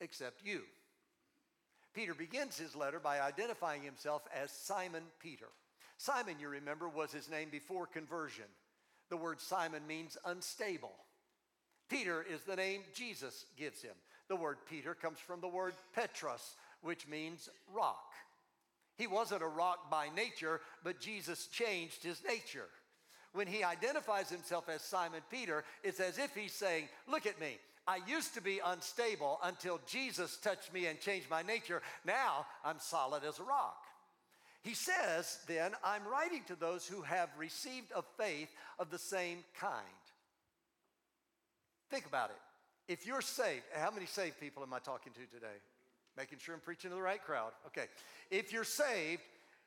except 0.00 0.44
you. 0.44 0.62
Peter 1.96 2.12
begins 2.12 2.58
his 2.58 2.76
letter 2.76 3.00
by 3.00 3.20
identifying 3.20 3.82
himself 3.82 4.22
as 4.30 4.50
Simon 4.50 5.02
Peter. 5.18 5.46
Simon, 5.96 6.36
you 6.38 6.50
remember, 6.50 6.90
was 6.90 7.10
his 7.10 7.30
name 7.30 7.48
before 7.50 7.86
conversion. 7.86 8.44
The 9.08 9.16
word 9.16 9.40
Simon 9.40 9.80
means 9.86 10.18
unstable. 10.26 10.92
Peter 11.88 12.22
is 12.22 12.42
the 12.42 12.54
name 12.54 12.82
Jesus 12.94 13.46
gives 13.56 13.80
him. 13.80 13.94
The 14.28 14.36
word 14.36 14.58
Peter 14.68 14.94
comes 14.94 15.18
from 15.18 15.40
the 15.40 15.48
word 15.48 15.72
Petros, 15.94 16.56
which 16.82 17.08
means 17.08 17.48
rock. 17.74 18.12
He 18.98 19.06
wasn't 19.06 19.42
a 19.42 19.48
rock 19.48 19.90
by 19.90 20.08
nature, 20.14 20.60
but 20.84 21.00
Jesus 21.00 21.46
changed 21.46 22.02
his 22.02 22.22
nature. 22.28 22.68
When 23.32 23.46
he 23.46 23.64
identifies 23.64 24.28
himself 24.28 24.68
as 24.68 24.82
Simon 24.82 25.22
Peter, 25.30 25.64
it's 25.82 26.00
as 26.00 26.18
if 26.18 26.34
he's 26.34 26.52
saying, 26.52 26.88
Look 27.08 27.24
at 27.24 27.40
me. 27.40 27.56
I 27.86 28.00
used 28.06 28.34
to 28.34 28.40
be 28.40 28.60
unstable 28.64 29.38
until 29.42 29.80
Jesus 29.86 30.36
touched 30.38 30.72
me 30.72 30.86
and 30.86 31.00
changed 31.00 31.30
my 31.30 31.42
nature. 31.42 31.82
Now 32.04 32.46
I'm 32.64 32.78
solid 32.78 33.22
as 33.24 33.38
a 33.38 33.44
rock. 33.44 33.84
He 34.62 34.74
says, 34.74 35.38
then, 35.46 35.72
I'm 35.84 36.02
writing 36.10 36.42
to 36.48 36.56
those 36.56 36.86
who 36.86 37.02
have 37.02 37.28
received 37.38 37.92
a 37.94 38.02
faith 38.18 38.48
of 38.80 38.90
the 38.90 38.98
same 38.98 39.44
kind. 39.60 39.86
Think 41.88 42.06
about 42.06 42.30
it. 42.30 42.92
If 42.92 43.06
you're 43.06 43.20
saved, 43.20 43.62
how 43.72 43.92
many 43.92 44.06
saved 44.06 44.40
people 44.40 44.64
am 44.64 44.74
I 44.74 44.80
talking 44.80 45.12
to 45.12 45.20
today? 45.32 45.54
Making 46.16 46.38
sure 46.38 46.54
I'm 46.54 46.60
preaching 46.60 46.90
to 46.90 46.96
the 46.96 47.02
right 47.02 47.22
crowd. 47.22 47.52
Okay. 47.68 47.86
If 48.30 48.52
you're 48.52 48.64
saved, 48.64 49.22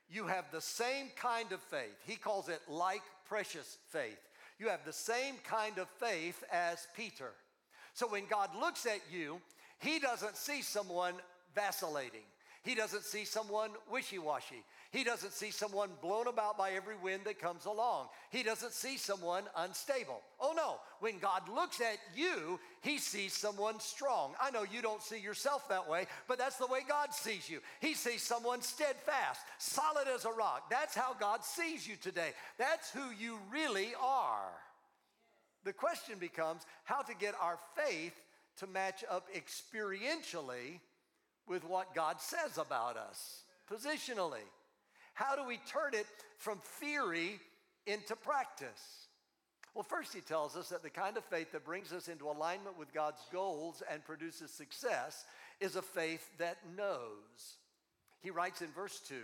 you 0.10 0.28
have 0.28 0.46
the 0.52 0.60
same 0.60 1.08
kind 1.16 1.52
of 1.54 1.62
faith. 1.62 1.96
He 2.06 2.16
calls 2.16 2.50
it 2.50 2.60
like 2.68 3.04
precious 3.28 3.78
faith. 3.90 4.20
You 4.58 4.68
have 4.68 4.84
the 4.84 4.92
same 4.92 5.36
kind 5.44 5.78
of 5.78 5.88
faith 6.00 6.44
as 6.52 6.86
Peter. 6.98 7.32
So 8.00 8.08
when 8.08 8.28
God 8.30 8.52
looks 8.58 8.86
at 8.86 9.02
you, 9.12 9.42
He 9.80 10.00
doesn't 10.00 10.38
see 10.38 10.62
someone 10.62 11.16
vacillating. 11.54 12.24
He 12.64 12.74
doesn't 12.74 13.04
see 13.04 13.26
someone 13.26 13.72
wishy 13.92 14.20
washy. 14.20 14.64
He 14.92 15.04
doesn't 15.04 15.34
see 15.34 15.52
someone 15.52 15.90
blown 16.02 16.28
about 16.28 16.58
by 16.58 16.72
every 16.72 16.96
wind 16.96 17.24
that 17.26 17.42
comes 17.42 17.66
along. 17.66 18.08
He 18.30 18.42
doesn't 18.42 18.72
see 18.72 18.96
someone 18.96 19.44
unstable. 19.58 20.22
Oh 20.40 20.54
no, 20.56 20.78
when 21.02 21.20
God 21.20 21.42
looks 21.54 21.82
at 21.82 21.98
you, 22.16 22.58
He 22.84 23.00
sees 23.00 23.34
someone 23.34 23.82
strong. 23.82 24.32
I 24.42 24.50
know 24.50 24.64
you 24.64 24.82
don't 24.82 25.04
see 25.04 25.20
yourself 25.20 25.68
that 25.68 25.90
way, 25.90 26.06
but 26.26 26.38
that's 26.38 26.56
the 26.56 26.68
way 26.68 26.80
God 26.88 27.14
sees 27.14 27.50
you. 27.50 27.60
He 27.82 27.96
sees 27.96 28.22
someone 28.22 28.62
steadfast, 28.62 29.42
solid 29.58 30.08
as 30.08 30.24
a 30.24 30.32
rock. 30.32 30.70
That's 30.70 30.96
how 30.96 31.16
God 31.20 31.44
sees 31.44 31.86
you 31.86 31.98
today. 31.98 32.30
That's 32.58 32.92
who 32.92 33.10
you 33.20 33.40
really 33.52 33.90
are. 34.02 34.52
The 35.64 35.74
question 35.74 36.20
becomes 36.20 36.64
how 36.84 37.02
to 37.02 37.14
get 37.16 37.36
our 37.40 37.58
faith 37.76 38.14
to 38.58 38.68
match 38.68 39.04
up 39.10 39.28
experientially 39.36 40.80
with 41.48 41.64
what 41.64 41.96
God 41.96 42.22
says 42.22 42.58
about 42.58 42.98
us. 42.98 43.44
positionally? 43.70 44.46
How 45.14 45.36
do 45.36 45.46
we 45.46 45.60
turn 45.72 45.94
it 45.94 46.08
from 46.38 46.60
theory 46.80 47.40
into 47.86 48.16
practice? 48.16 49.08
Well, 49.76 49.84
first, 49.84 50.14
he 50.14 50.22
tells 50.22 50.56
us 50.56 50.70
that 50.70 50.82
the 50.82 50.90
kind 50.90 51.18
of 51.18 51.24
faith 51.26 51.52
that 51.52 51.66
brings 51.66 51.94
us 51.94 52.08
into 52.08 52.30
alignment 52.30 52.78
with 52.78 52.94
God's 52.94 53.22
goals 53.32 53.84
and 53.92 54.04
produces 54.04 54.50
success 54.50 55.26
is 55.60 55.76
a 55.76 55.82
faith 55.82 56.28
that 56.38 56.58
knows. 56.76 57.58
He 58.22 58.32
writes 58.32 58.62
in 58.62 58.70
verse 58.70 59.00
2 59.08 59.16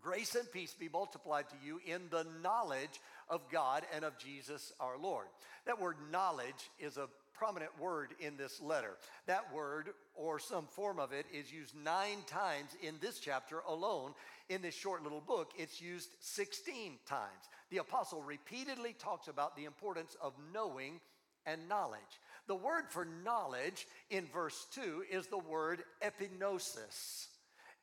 Grace 0.00 0.34
and 0.34 0.50
peace 0.50 0.74
be 0.74 0.88
multiplied 0.88 1.48
to 1.50 1.56
you 1.64 1.80
in 1.86 2.02
the 2.10 2.26
knowledge 2.42 3.00
of 3.32 3.40
God 3.50 3.84
and 3.94 4.04
of 4.04 4.18
Jesus 4.18 4.72
our 4.78 4.98
Lord. 4.98 5.26
That 5.64 5.80
word 5.80 5.96
knowledge 6.12 6.70
is 6.78 6.98
a 6.98 7.08
prominent 7.32 7.70
word 7.80 8.10
in 8.20 8.36
this 8.36 8.60
letter. 8.60 8.98
That 9.26 9.52
word, 9.52 9.88
or 10.14 10.38
some 10.38 10.66
form 10.66 11.00
of 11.00 11.12
it, 11.12 11.24
is 11.32 11.50
used 11.50 11.74
nine 11.74 12.18
times 12.26 12.70
in 12.82 12.94
this 13.00 13.18
chapter 13.18 13.60
alone. 13.66 14.12
In 14.50 14.60
this 14.60 14.74
short 14.74 15.02
little 15.02 15.22
book, 15.22 15.52
it's 15.56 15.80
used 15.80 16.10
16 16.20 16.98
times. 17.06 17.48
The 17.70 17.78
apostle 17.78 18.22
repeatedly 18.22 18.94
talks 18.98 19.28
about 19.28 19.56
the 19.56 19.64
importance 19.64 20.14
of 20.20 20.34
knowing 20.52 21.00
and 21.46 21.68
knowledge. 21.68 22.00
The 22.48 22.54
word 22.54 22.84
for 22.90 23.08
knowledge 23.24 23.86
in 24.10 24.26
verse 24.26 24.66
2 24.74 25.04
is 25.10 25.26
the 25.26 25.38
word 25.38 25.84
epignosis. 26.02 27.28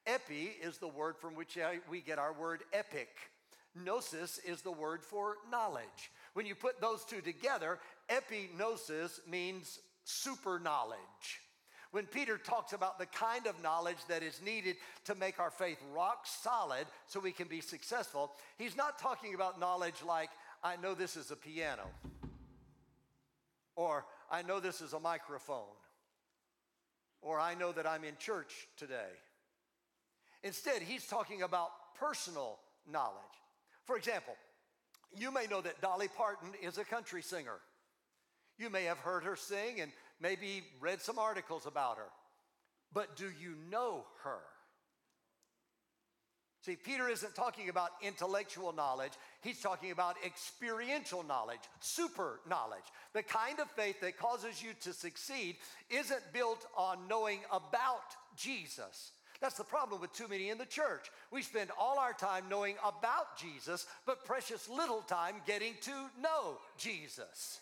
Epi 0.05 0.51
is 0.61 0.77
the 0.77 0.87
word 0.87 1.17
from 1.17 1.33
which 1.33 1.57
we 1.89 2.01
get 2.01 2.19
our 2.19 2.33
word 2.33 2.61
epic. 2.71 3.09
Gnosis 3.75 4.39
is 4.39 4.61
the 4.61 4.71
word 4.71 5.03
for 5.03 5.37
knowledge. 5.51 6.11
When 6.33 6.45
you 6.45 6.55
put 6.55 6.81
those 6.81 7.05
two 7.05 7.21
together, 7.21 7.79
epignosis 8.09 9.19
means 9.27 9.79
super 10.03 10.59
knowledge. 10.59 10.97
When 11.91 12.05
Peter 12.05 12.37
talks 12.37 12.73
about 12.73 12.99
the 12.99 13.07
kind 13.07 13.47
of 13.47 13.61
knowledge 13.63 13.97
that 14.09 14.21
is 14.21 14.41
needed 14.43 14.75
to 15.05 15.15
make 15.15 15.39
our 15.39 15.49
faith 15.49 15.79
rock 15.93 16.25
solid 16.25 16.85
so 17.07 17.19
we 17.19 17.31
can 17.31 17.47
be 17.47 17.61
successful, 17.61 18.31
he's 18.57 18.77
not 18.77 18.99
talking 18.99 19.33
about 19.33 19.59
knowledge 19.59 20.03
like, 20.05 20.29
I 20.63 20.75
know 20.75 20.93
this 20.93 21.15
is 21.15 21.31
a 21.31 21.35
piano, 21.35 21.87
or 23.75 24.05
I 24.29 24.43
know 24.43 24.59
this 24.59 24.81
is 24.81 24.93
a 24.93 24.99
microphone, 24.99 25.63
or 27.21 27.39
I 27.39 27.55
know 27.55 27.71
that 27.71 27.87
I'm 27.87 28.03
in 28.03 28.17
church 28.19 28.67
today. 28.77 29.09
Instead, 30.43 30.83
he's 30.83 31.07
talking 31.07 31.41
about 31.41 31.69
personal 31.95 32.59
knowledge. 32.89 33.15
For 33.89 33.97
example, 33.97 34.35
you 35.17 35.31
may 35.31 35.47
know 35.47 35.61
that 35.61 35.81
Dolly 35.81 36.09
Parton 36.15 36.49
is 36.61 36.77
a 36.77 36.85
country 36.85 37.23
singer. 37.23 37.55
You 38.59 38.69
may 38.69 38.83
have 38.83 38.99
heard 38.99 39.23
her 39.23 39.35
sing 39.35 39.81
and 39.81 39.91
maybe 40.21 40.61
read 40.79 41.01
some 41.01 41.17
articles 41.17 41.65
about 41.65 41.97
her. 41.97 42.11
But 42.93 43.15
do 43.15 43.31
you 43.41 43.55
know 43.71 44.05
her? 44.23 44.41
See, 46.61 46.75
Peter 46.75 47.09
isn't 47.09 47.33
talking 47.33 47.69
about 47.69 47.89
intellectual 48.03 48.73
knowledge, 48.73 49.13
he's 49.41 49.59
talking 49.59 49.89
about 49.89 50.17
experiential 50.23 51.23
knowledge, 51.23 51.61
super 51.79 52.41
knowledge. 52.47 52.85
The 53.13 53.23
kind 53.23 53.59
of 53.59 53.71
faith 53.71 54.01
that 54.01 54.19
causes 54.19 54.61
you 54.61 54.73
to 54.81 54.93
succeed 54.93 55.55
isn't 55.89 56.31
built 56.31 56.63
on 56.77 57.07
knowing 57.07 57.39
about 57.51 58.15
Jesus. 58.35 59.13
That's 59.41 59.57
the 59.57 59.63
problem 59.63 60.01
with 60.01 60.11
too 60.13 60.27
many 60.27 60.49
in 60.49 60.57
the 60.57 60.65
church. 60.65 61.09
We 61.31 61.41
spend 61.41 61.69
all 61.79 61.97
our 61.97 62.13
time 62.13 62.45
knowing 62.49 62.75
about 62.85 63.37
Jesus, 63.37 63.87
but 64.05 64.25
precious 64.25 64.67
little 64.67 65.01
time 65.01 65.35
getting 65.47 65.75
to 65.81 66.09
know 66.21 66.57
Jesus. 66.77 67.61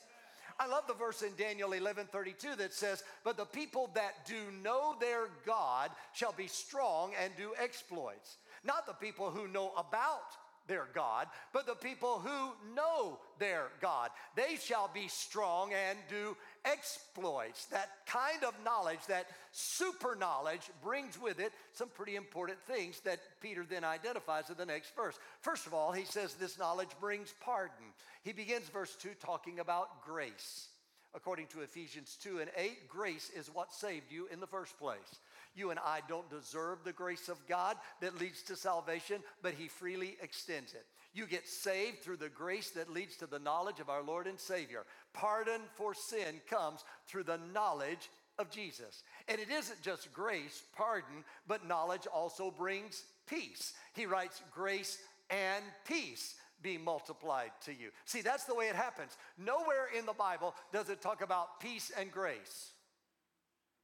I 0.59 0.65
love 0.65 0.87
the 0.87 0.95
verse 0.95 1.21
in 1.21 1.35
Daniel 1.37 1.73
11 1.73 2.07
32 2.11 2.55
that 2.55 2.73
says, 2.73 3.03
But 3.23 3.37
the 3.37 3.45
people 3.45 3.91
that 3.93 4.25
do 4.25 4.51
know 4.63 4.95
their 4.99 5.27
God 5.45 5.91
shall 6.13 6.31
be 6.31 6.47
strong 6.47 7.11
and 7.21 7.31
do 7.37 7.53
exploits. 7.61 8.37
Not 8.63 8.87
the 8.87 8.93
people 8.93 9.29
who 9.29 9.47
know 9.47 9.71
about 9.77 10.35
their 10.67 10.87
God, 10.93 11.27
but 11.53 11.65
the 11.65 11.75
people 11.75 12.19
who 12.19 12.73
know 12.75 13.19
their 13.39 13.67
God. 13.81 14.09
They 14.35 14.57
shall 14.61 14.89
be 14.93 15.07
strong 15.07 15.71
and 15.73 15.97
do 16.09 16.35
exploits. 16.71 17.65
That 17.65 17.89
kind 18.05 18.43
of 18.43 18.53
knowledge, 18.63 18.99
that 19.07 19.27
super 19.51 20.15
knowledge, 20.15 20.69
brings 20.83 21.19
with 21.19 21.39
it 21.39 21.51
some 21.73 21.89
pretty 21.89 22.15
important 22.15 22.59
things 22.61 22.99
that 23.01 23.19
Peter 23.41 23.65
then 23.67 23.83
identifies 23.83 24.49
in 24.49 24.57
the 24.57 24.65
next 24.65 24.95
verse. 24.95 25.17
First 25.41 25.67
of 25.67 25.73
all, 25.73 25.91
he 25.91 26.05
says 26.05 26.33
this 26.33 26.57
knowledge 26.57 26.89
brings 26.99 27.33
pardon. 27.41 27.93
He 28.23 28.33
begins 28.33 28.69
verse 28.69 28.95
2 29.01 29.09
talking 29.19 29.59
about 29.59 30.05
grace. 30.05 30.67
According 31.13 31.47
to 31.47 31.61
Ephesians 31.61 32.17
2 32.21 32.39
and 32.39 32.49
8, 32.55 32.89
grace 32.89 33.31
is 33.35 33.49
what 33.51 33.73
saved 33.73 34.11
you 34.11 34.27
in 34.31 34.39
the 34.39 34.47
first 34.47 34.77
place. 34.77 35.19
You 35.55 35.71
and 35.71 35.79
I 35.79 36.01
don't 36.07 36.29
deserve 36.29 36.83
the 36.83 36.93
grace 36.93 37.29
of 37.29 37.47
God 37.47 37.77
that 38.01 38.19
leads 38.19 38.43
to 38.43 38.55
salvation, 38.55 39.21
but 39.41 39.55
He 39.55 39.67
freely 39.67 40.17
extends 40.21 40.73
it. 40.73 40.85
You 41.17 41.25
get 41.25 41.47
saved 41.47 42.03
through 42.03 42.17
the 42.17 42.29
grace 42.29 42.69
that 42.71 42.93
leads 42.93 43.17
to 43.17 43.25
the 43.25 43.39
knowledge 43.39 43.79
of 43.79 43.89
our 43.89 44.03
Lord 44.03 44.27
and 44.27 44.39
Savior. 44.39 44.83
Pardon 45.13 45.61
for 45.73 45.95
sin 45.95 46.41
comes 46.47 46.85
through 47.07 47.23
the 47.23 47.39
knowledge 47.55 48.11
of 48.37 48.51
Jesus. 48.51 49.01
And 49.27 49.41
it 49.41 49.49
isn't 49.49 49.81
just 49.81 50.13
grace, 50.13 50.61
pardon, 50.75 51.23
but 51.47 51.67
knowledge 51.67 52.05
also 52.05 52.51
brings 52.51 53.03
peace. 53.25 53.73
He 53.95 54.05
writes, 54.05 54.43
grace 54.53 54.99
and 55.31 55.63
peace 55.87 56.35
be 56.61 56.77
multiplied 56.77 57.49
to 57.65 57.71
you. 57.71 57.89
See, 58.05 58.21
that's 58.21 58.43
the 58.43 58.53
way 58.53 58.67
it 58.67 58.75
happens. 58.75 59.17
Nowhere 59.39 59.87
in 59.97 60.05
the 60.05 60.13
Bible 60.13 60.53
does 60.71 60.87
it 60.87 61.01
talk 61.01 61.23
about 61.23 61.59
peace 61.59 61.91
and 61.99 62.11
grace. 62.11 62.73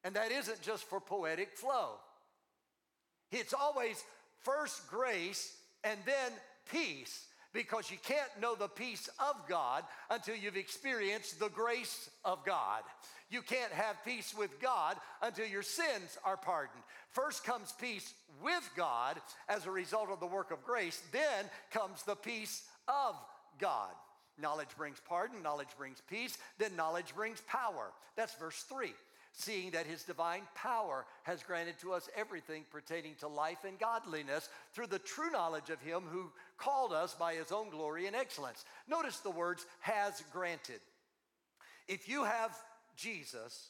And 0.03 0.15
that 0.15 0.31
isn't 0.31 0.61
just 0.61 0.83
for 0.83 0.99
poetic 0.99 1.57
flow. 1.57 1.93
It's 3.31 3.55
always 3.55 4.03
first 4.43 4.87
grace 4.87 5.55
and 5.83 5.97
then 6.05 6.31
peace 6.71 7.25
because 7.53 7.91
you 7.91 7.97
can't 8.03 8.29
know 8.41 8.55
the 8.55 8.67
peace 8.67 9.09
of 9.19 9.35
God 9.47 9.83
until 10.09 10.35
you've 10.35 10.57
experienced 10.57 11.39
the 11.39 11.49
grace 11.49 12.09
of 12.25 12.43
God. 12.45 12.81
You 13.29 13.41
can't 13.41 13.71
have 13.71 14.03
peace 14.03 14.33
with 14.37 14.59
God 14.59 14.97
until 15.21 15.45
your 15.45 15.61
sins 15.61 16.17
are 16.25 16.37
pardoned. 16.37 16.83
First 17.09 17.43
comes 17.43 17.73
peace 17.79 18.13
with 18.43 18.69
God 18.75 19.21
as 19.47 19.65
a 19.65 19.71
result 19.71 20.09
of 20.09 20.19
the 20.19 20.27
work 20.27 20.51
of 20.51 20.63
grace, 20.63 21.01
then 21.11 21.45
comes 21.71 22.03
the 22.03 22.15
peace 22.15 22.63
of 22.87 23.15
God. 23.59 23.91
Knowledge 24.41 24.75
brings 24.75 24.99
pardon, 25.07 25.43
knowledge 25.43 25.69
brings 25.77 26.01
peace, 26.09 26.37
then 26.57 26.75
knowledge 26.75 27.13
brings 27.15 27.41
power. 27.41 27.91
That's 28.15 28.33
verse 28.35 28.65
3 28.67 28.93
seeing 29.33 29.71
that 29.71 29.87
his 29.87 30.03
divine 30.03 30.43
power 30.55 31.05
has 31.23 31.41
granted 31.41 31.79
to 31.79 31.91
us 31.91 32.07
everything 32.15 32.63
pertaining 32.71 33.15
to 33.15 33.27
life 33.27 33.65
and 33.67 33.79
godliness 33.79 34.47
through 34.73 34.87
the 34.87 34.99
true 34.99 35.31
knowledge 35.31 35.69
of 35.69 35.81
him 35.81 36.03
who 36.11 36.31
called 36.57 36.93
us 36.93 37.15
by 37.15 37.33
his 37.33 37.51
own 37.51 37.69
glory 37.69 38.05
and 38.05 38.15
excellence. 38.15 38.63
Notice 38.87 39.19
the 39.19 39.31
words 39.31 39.65
has 39.79 40.23
granted. 40.31 40.79
If 41.87 42.07
you 42.07 42.23
have 42.23 42.55
Jesus, 42.95 43.69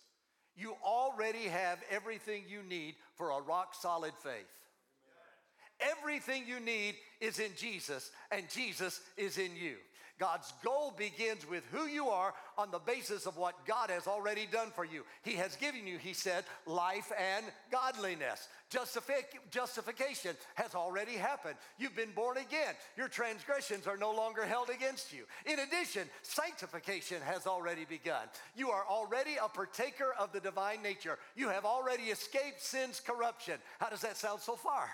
you 0.56 0.76
already 0.84 1.46
have 1.46 1.80
everything 1.90 2.44
you 2.48 2.62
need 2.62 2.96
for 3.16 3.32
a 3.32 3.42
rock 3.42 3.74
solid 3.74 4.14
faith. 4.22 4.46
Everything 5.80 6.44
you 6.46 6.60
need 6.60 6.96
is 7.20 7.40
in 7.40 7.52
Jesus, 7.58 8.12
and 8.32 8.50
Jesus 8.50 9.02
is 9.18 9.38
in 9.38 9.56
you. 9.56 9.76
God's 10.20 10.54
goal 10.64 10.94
begins 10.96 11.48
with 11.50 11.64
who 11.72 11.86
you 11.88 12.08
are 12.08 12.34
on 12.58 12.70
the 12.70 12.80
basis 12.80 13.26
of 13.26 13.36
what 13.36 13.66
God 13.66 13.90
has 13.90 14.06
already 14.06 14.48
done 14.52 14.70
for 14.76 14.86
you. 14.86 15.04
He 15.24 15.34
has 15.34 15.56
given 15.56 15.88
you, 15.88 15.98
he 15.98 16.14
said, 16.14 16.44
life 16.68 17.12
and 17.18 17.46
godliness. 17.72 18.48
Justific- 18.72 19.40
justification 19.50 20.36
has 20.56 20.76
already 20.76 21.14
happened. 21.14 21.56
You've 21.80 21.96
been 21.96 22.12
born 22.12 22.38
again. 22.38 22.76
Your 22.96 23.08
transgressions 23.08 23.88
are 23.88 23.98
no 23.98 24.12
longer 24.12 24.46
held 24.46 24.70
against 24.70 25.12
you. 25.14 25.24
In 25.46 25.60
addition, 25.60 26.08
sanctification 26.22 27.22
has 27.24 27.48
already 27.48 27.86
begun. 27.86 28.28
You 28.56 28.70
are 28.70 28.86
already 28.88 29.38
a 29.44 29.50
partaker 29.50 30.14
of 30.20 30.32
the 30.32 30.40
divine 30.40 30.84
nature. 30.84 31.18
You 31.36 31.50
have 31.50 31.66
already 31.66 32.04
escaped 32.04 32.62
sin's 32.62 33.00
corruption. 33.00 33.56
How 33.80 33.90
does 33.90 34.02
that 34.02 34.18
sound 34.18 34.42
so 34.42 34.56
far? 34.56 34.90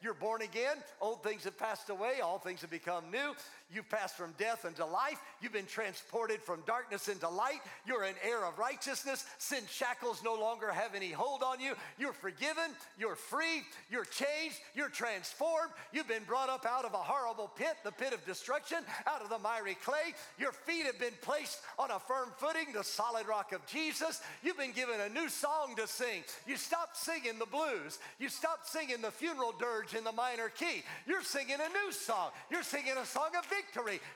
You're 0.00 0.14
born 0.14 0.42
again. 0.42 0.76
Old 1.00 1.24
things 1.24 1.44
have 1.44 1.58
passed 1.58 1.90
away. 1.90 2.20
All 2.22 2.38
things 2.38 2.60
have 2.60 2.70
become 2.70 3.10
new. 3.10 3.34
You've 3.70 3.88
passed 3.90 4.16
from 4.16 4.32
death 4.38 4.64
into 4.64 4.86
life. 4.86 5.20
You've 5.42 5.52
been 5.52 5.66
transported 5.66 6.40
from 6.40 6.62
darkness 6.66 7.08
into 7.08 7.28
light. 7.28 7.60
You're 7.86 8.04
an 8.04 8.14
heir 8.24 8.46
of 8.46 8.58
righteousness. 8.58 9.26
Sin 9.36 9.62
shackles 9.70 10.22
no 10.24 10.34
longer 10.34 10.72
have 10.72 10.94
any 10.94 11.10
hold 11.10 11.42
on 11.42 11.60
you. 11.60 11.74
You're 11.98 12.14
forgiven. 12.14 12.70
You're 12.98 13.14
free. 13.14 13.62
You're 13.90 14.06
changed. 14.06 14.56
You're 14.74 14.88
transformed. 14.88 15.72
You've 15.92 16.08
been 16.08 16.24
brought 16.24 16.48
up 16.48 16.64
out 16.64 16.86
of 16.86 16.94
a 16.94 16.98
horrible 16.98 17.50
pit, 17.56 17.76
the 17.84 17.92
pit 17.92 18.14
of 18.14 18.24
destruction, 18.24 18.78
out 19.06 19.20
of 19.20 19.28
the 19.28 19.38
miry 19.38 19.76
clay. 19.84 20.14
Your 20.38 20.52
feet 20.52 20.86
have 20.86 20.98
been 20.98 21.12
placed 21.20 21.60
on 21.78 21.90
a 21.90 21.98
firm 21.98 22.30
footing, 22.38 22.72
the 22.72 22.84
solid 22.84 23.28
rock 23.28 23.52
of 23.52 23.66
Jesus. 23.66 24.22
You've 24.42 24.56
been 24.56 24.72
given 24.72 24.98
a 24.98 25.10
new 25.10 25.28
song 25.28 25.74
to 25.76 25.86
sing. 25.86 26.22
You 26.46 26.56
stopped 26.56 26.96
singing 26.96 27.38
the 27.38 27.44
blues. 27.44 27.98
You 28.18 28.30
stopped 28.30 28.66
singing 28.66 29.02
the 29.02 29.10
funeral 29.10 29.52
dirge 29.60 29.92
in 29.92 30.04
the 30.04 30.12
minor 30.12 30.48
key. 30.48 30.84
You're 31.06 31.22
singing 31.22 31.56
a 31.56 31.68
new 31.68 31.92
song. 31.92 32.30
You're 32.50 32.62
singing 32.62 32.94
a 32.96 33.04
song 33.04 33.28
of 33.36 33.44
victory. 33.44 33.57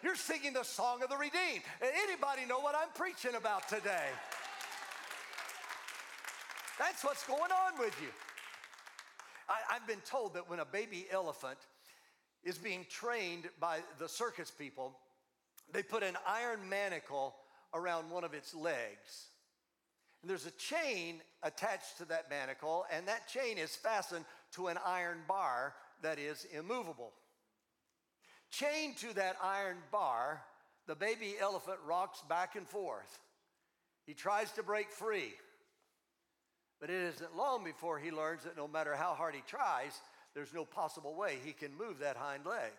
You're 0.03 0.17
singing 0.17 0.53
the 0.53 0.63
song 0.63 1.03
of 1.03 1.09
the 1.09 1.17
redeemed. 1.17 1.63
Anybody 1.81 2.47
know 2.49 2.61
what 2.61 2.75
I'm 2.75 2.91
preaching 2.95 3.35
about 3.35 3.69
today? 3.69 4.09
That's 6.79 7.05
what's 7.05 7.27
going 7.27 7.41
on 7.41 7.79
with 7.79 7.95
you. 8.01 8.09
I, 9.49 9.77
I've 9.77 9.87
been 9.87 10.01
told 10.05 10.35
that 10.35 10.49
when 10.49 10.59
a 10.59 10.65
baby 10.65 11.07
elephant 11.11 11.59
is 12.43 12.59
being 12.59 12.87
trained 12.91 13.49
by 13.61 13.81
the 13.99 14.09
circus 14.09 14.51
people, 14.51 14.97
they 15.73 15.83
put 15.83 16.03
an 16.03 16.17
iron 16.27 16.69
manacle 16.69 17.35
around 17.75 18.11
one 18.11 18.25
of 18.25 18.35
its 18.35 18.55
legs. 18.55 19.29
And 20.23 20.31
there's 20.31 20.47
a 20.47 20.53
chain 20.53 21.21
attached 21.43 21.99
to 21.99 22.05
that 22.07 22.31
manacle, 22.31 22.85
and 22.93 23.07
that 23.09 23.29
chain 23.29 23.59
is 23.59 23.75
fastened 23.75 24.25
to 24.53 24.69
an 24.69 24.79
iron 24.85 25.19
bar 25.27 25.75
that 26.03 26.19
is 26.19 26.47
immovable. 26.57 27.13
Chained 28.53 28.99
to 28.99 29.15
that 29.15 29.37
iron 29.43 29.79
bar, 29.91 30.43
the 30.87 30.95
baby 30.95 31.35
elephant 31.41 31.79
rocks 31.87 32.23
back 32.29 32.55
and 32.55 32.69
forth. 32.69 33.19
He 34.07 34.13
tries 34.13 34.53
to 34.53 34.63
break 34.63 34.91
free. 34.91 35.33
But 36.79 36.91
it 36.91 37.15
isn't 37.15 37.35
long 37.35 37.65
before 37.65 37.99
he 37.99 38.11
learns 38.11 38.45
that 38.45 38.57
no 38.57 38.69
matter 38.69 38.95
how 38.95 39.15
hard 39.15 39.35
he 39.35 39.43
tries, 39.47 39.99
there's 40.35 40.53
no 40.53 40.67
possible 40.67 41.15
way 41.15 41.39
he 41.43 41.53
can 41.53 41.71
move 41.79 42.01
that 42.01 42.17
hind 42.17 42.45
leg. 42.45 42.73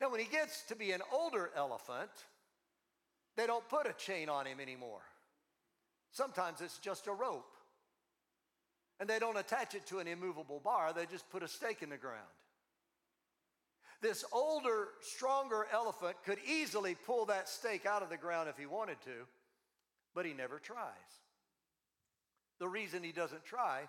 Now, 0.00 0.10
when 0.10 0.20
he 0.20 0.26
gets 0.26 0.62
to 0.64 0.76
be 0.76 0.92
an 0.92 1.00
older 1.12 1.50
elephant, 1.56 2.10
they 3.36 3.46
don't 3.46 3.68
put 3.68 3.88
a 3.88 3.92
chain 3.94 4.28
on 4.28 4.46
him 4.46 4.60
anymore. 4.60 5.02
Sometimes 6.12 6.60
it's 6.60 6.78
just 6.78 7.08
a 7.08 7.12
rope. 7.12 7.56
And 9.00 9.08
they 9.08 9.18
don't 9.18 9.36
attach 9.36 9.74
it 9.74 9.86
to 9.86 9.98
an 9.98 10.06
immovable 10.06 10.60
bar, 10.62 10.92
they 10.92 11.06
just 11.06 11.28
put 11.30 11.42
a 11.42 11.48
stake 11.48 11.82
in 11.82 11.88
the 11.90 11.96
ground. 11.96 12.22
This 14.04 14.22
older, 14.32 14.88
stronger 15.00 15.66
elephant 15.72 16.16
could 16.26 16.38
easily 16.46 16.94
pull 16.94 17.24
that 17.24 17.48
stake 17.48 17.86
out 17.86 18.02
of 18.02 18.10
the 18.10 18.18
ground 18.18 18.50
if 18.50 18.58
he 18.58 18.66
wanted 18.66 19.00
to, 19.06 19.26
but 20.14 20.26
he 20.26 20.34
never 20.34 20.58
tries. 20.58 20.84
The 22.58 22.68
reason 22.68 23.02
he 23.02 23.12
doesn't 23.12 23.46
try 23.46 23.88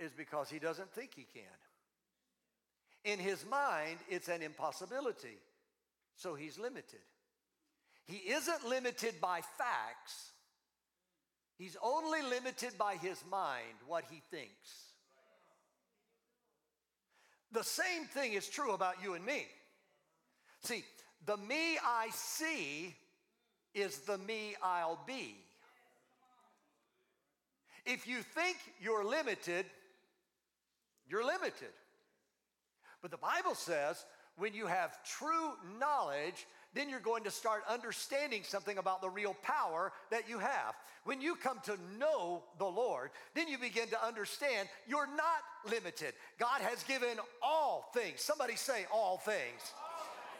is 0.00 0.10
because 0.10 0.50
he 0.50 0.58
doesn't 0.58 0.92
think 0.92 1.12
he 1.14 1.24
can. 1.32 1.44
In 3.04 3.20
his 3.20 3.46
mind, 3.48 3.98
it's 4.08 4.26
an 4.26 4.42
impossibility, 4.42 5.38
so 6.16 6.34
he's 6.34 6.58
limited. 6.58 7.06
He 8.06 8.16
isn't 8.32 8.66
limited 8.68 9.20
by 9.20 9.42
facts, 9.56 10.32
he's 11.58 11.76
only 11.80 12.22
limited 12.22 12.76
by 12.76 12.96
his 12.96 13.22
mind, 13.30 13.76
what 13.86 14.02
he 14.10 14.20
thinks. 14.32 14.91
The 17.52 17.64
same 17.64 18.04
thing 18.04 18.32
is 18.32 18.48
true 18.48 18.72
about 18.72 19.02
you 19.02 19.14
and 19.14 19.24
me. 19.24 19.46
See, 20.62 20.84
the 21.26 21.36
me 21.36 21.78
I 21.84 22.08
see 22.12 22.94
is 23.74 23.98
the 23.98 24.18
me 24.18 24.56
I'll 24.62 25.00
be. 25.06 25.36
If 27.84 28.06
you 28.06 28.22
think 28.22 28.56
you're 28.80 29.04
limited, 29.04 29.66
you're 31.08 31.24
limited. 31.24 31.72
But 33.02 33.10
the 33.10 33.16
Bible 33.18 33.54
says 33.54 34.04
when 34.36 34.54
you 34.54 34.66
have 34.66 35.02
true 35.04 35.52
knowledge, 35.78 36.46
then 36.74 36.88
you're 36.88 37.00
going 37.00 37.24
to 37.24 37.30
start 37.30 37.62
understanding 37.68 38.42
something 38.44 38.78
about 38.78 39.02
the 39.02 39.10
real 39.10 39.36
power 39.42 39.92
that 40.10 40.28
you 40.28 40.38
have. 40.38 40.74
When 41.04 41.20
you 41.20 41.34
come 41.34 41.58
to 41.64 41.76
know 41.98 42.42
the 42.58 42.66
Lord, 42.66 43.10
then 43.34 43.48
you 43.48 43.58
begin 43.58 43.88
to 43.88 44.04
understand 44.04 44.68
you're 44.86 45.06
not 45.06 45.42
limited. 45.70 46.14
God 46.38 46.60
has 46.62 46.82
given 46.84 47.18
all 47.42 47.90
things. 47.92 48.22
Somebody 48.22 48.56
say, 48.56 48.86
all 48.92 49.18
things. 49.18 49.72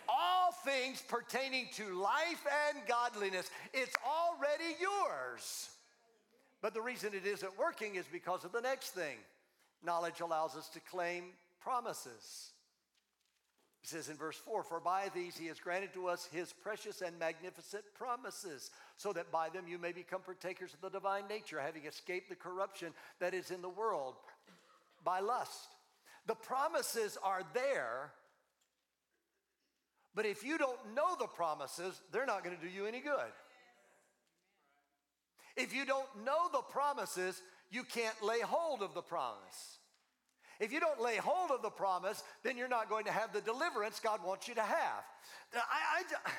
All 0.08 0.52
things 0.64 1.02
pertaining 1.06 1.68
to 1.74 1.94
life 1.94 2.44
and 2.68 2.78
godliness. 2.86 3.50
It's 3.72 3.94
already 4.06 4.76
yours. 4.80 5.70
But 6.60 6.74
the 6.74 6.80
reason 6.80 7.10
it 7.12 7.26
isn't 7.26 7.58
working 7.58 7.96
is 7.96 8.04
because 8.10 8.44
of 8.44 8.52
the 8.52 8.60
next 8.60 8.90
thing. 8.90 9.16
Knowledge 9.84 10.20
allows 10.20 10.56
us 10.56 10.68
to 10.70 10.80
claim 10.80 11.24
promises. 11.60 12.51
He 13.82 13.88
says 13.88 14.08
in 14.08 14.16
verse 14.16 14.36
4 14.36 14.62
For 14.62 14.80
by 14.80 15.10
these 15.12 15.36
he 15.36 15.48
has 15.48 15.58
granted 15.58 15.92
to 15.94 16.06
us 16.06 16.28
his 16.32 16.52
precious 16.52 17.02
and 17.02 17.18
magnificent 17.18 17.82
promises, 17.94 18.70
so 18.96 19.12
that 19.12 19.32
by 19.32 19.48
them 19.48 19.66
you 19.66 19.76
may 19.76 19.92
become 19.92 20.22
partakers 20.22 20.72
of 20.72 20.80
the 20.80 20.88
divine 20.88 21.24
nature, 21.28 21.60
having 21.60 21.84
escaped 21.84 22.28
the 22.28 22.36
corruption 22.36 22.92
that 23.18 23.34
is 23.34 23.50
in 23.50 23.60
the 23.60 23.68
world 23.68 24.14
by 25.04 25.18
lust. 25.18 25.68
The 26.26 26.36
promises 26.36 27.18
are 27.24 27.42
there, 27.54 28.12
but 30.14 30.26
if 30.26 30.44
you 30.44 30.58
don't 30.58 30.94
know 30.94 31.16
the 31.18 31.26
promises, 31.26 32.00
they're 32.12 32.26
not 32.26 32.44
going 32.44 32.56
to 32.56 32.62
do 32.62 32.68
you 32.68 32.86
any 32.86 33.00
good. 33.00 33.32
If 35.56 35.74
you 35.74 35.84
don't 35.84 36.24
know 36.24 36.48
the 36.52 36.62
promises, 36.70 37.42
you 37.70 37.82
can't 37.82 38.22
lay 38.22 38.40
hold 38.40 38.82
of 38.82 38.94
the 38.94 39.02
promise. 39.02 39.78
If 40.60 40.72
you 40.72 40.80
don't 40.80 41.00
lay 41.00 41.16
hold 41.16 41.50
of 41.50 41.62
the 41.62 41.70
promise, 41.70 42.22
then 42.42 42.56
you're 42.56 42.68
not 42.68 42.88
going 42.88 43.04
to 43.04 43.12
have 43.12 43.32
the 43.32 43.40
deliverance 43.40 44.00
God 44.00 44.20
wants 44.24 44.48
you 44.48 44.54
to 44.54 44.62
have. 44.62 45.04
I, 45.54 45.58
I, 46.00 46.30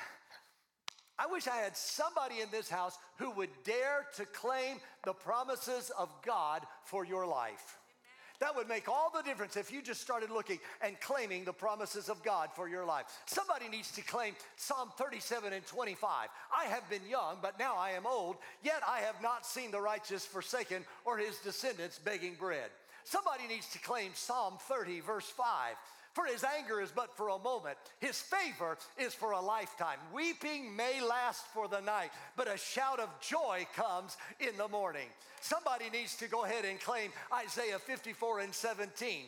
I 1.26 1.30
wish 1.30 1.46
I 1.46 1.56
had 1.56 1.76
somebody 1.76 2.40
in 2.40 2.48
this 2.50 2.68
house 2.68 2.98
who 3.18 3.30
would 3.32 3.50
dare 3.64 4.06
to 4.16 4.26
claim 4.26 4.78
the 5.04 5.12
promises 5.12 5.90
of 5.98 6.08
God 6.24 6.62
for 6.84 7.04
your 7.04 7.26
life. 7.26 7.78
That 8.40 8.56
would 8.56 8.68
make 8.68 8.88
all 8.88 9.12
the 9.14 9.22
difference 9.22 9.56
if 9.56 9.72
you 9.72 9.80
just 9.80 10.00
started 10.00 10.30
looking 10.30 10.58
and 10.82 11.00
claiming 11.00 11.44
the 11.44 11.52
promises 11.52 12.08
of 12.08 12.22
God 12.24 12.50
for 12.54 12.68
your 12.68 12.84
life. 12.84 13.06
Somebody 13.26 13.68
needs 13.68 13.92
to 13.92 14.02
claim 14.02 14.34
Psalm 14.56 14.90
37 14.98 15.52
and 15.52 15.64
25. 15.64 16.28
I 16.54 16.64
have 16.64 16.88
been 16.90 17.06
young, 17.08 17.38
but 17.40 17.58
now 17.58 17.76
I 17.76 17.90
am 17.90 18.06
old, 18.06 18.36
yet 18.62 18.82
I 18.88 18.98
have 18.98 19.22
not 19.22 19.46
seen 19.46 19.70
the 19.70 19.80
righteous 19.80 20.26
forsaken 20.26 20.84
or 21.04 21.16
his 21.16 21.38
descendants 21.38 21.98
begging 21.98 22.34
bread. 22.34 22.70
Somebody 23.04 23.46
needs 23.46 23.68
to 23.72 23.78
claim 23.78 24.10
Psalm 24.14 24.54
30, 24.60 25.00
verse 25.00 25.28
5. 25.28 25.74
For 26.14 26.26
his 26.26 26.44
anger 26.44 26.80
is 26.80 26.92
but 26.94 27.16
for 27.16 27.28
a 27.28 27.38
moment, 27.40 27.76
his 27.98 28.20
favor 28.20 28.78
is 28.96 29.14
for 29.14 29.32
a 29.32 29.40
lifetime. 29.40 29.98
Weeping 30.12 30.74
may 30.74 31.00
last 31.02 31.44
for 31.52 31.66
the 31.66 31.80
night, 31.80 32.10
but 32.36 32.46
a 32.46 32.56
shout 32.56 33.00
of 33.00 33.08
joy 33.20 33.66
comes 33.74 34.16
in 34.38 34.56
the 34.56 34.68
morning. 34.68 35.08
Somebody 35.40 35.90
needs 35.90 36.16
to 36.16 36.28
go 36.28 36.44
ahead 36.44 36.64
and 36.64 36.80
claim 36.80 37.10
Isaiah 37.32 37.80
54 37.80 38.40
and 38.40 38.54
17. 38.54 39.24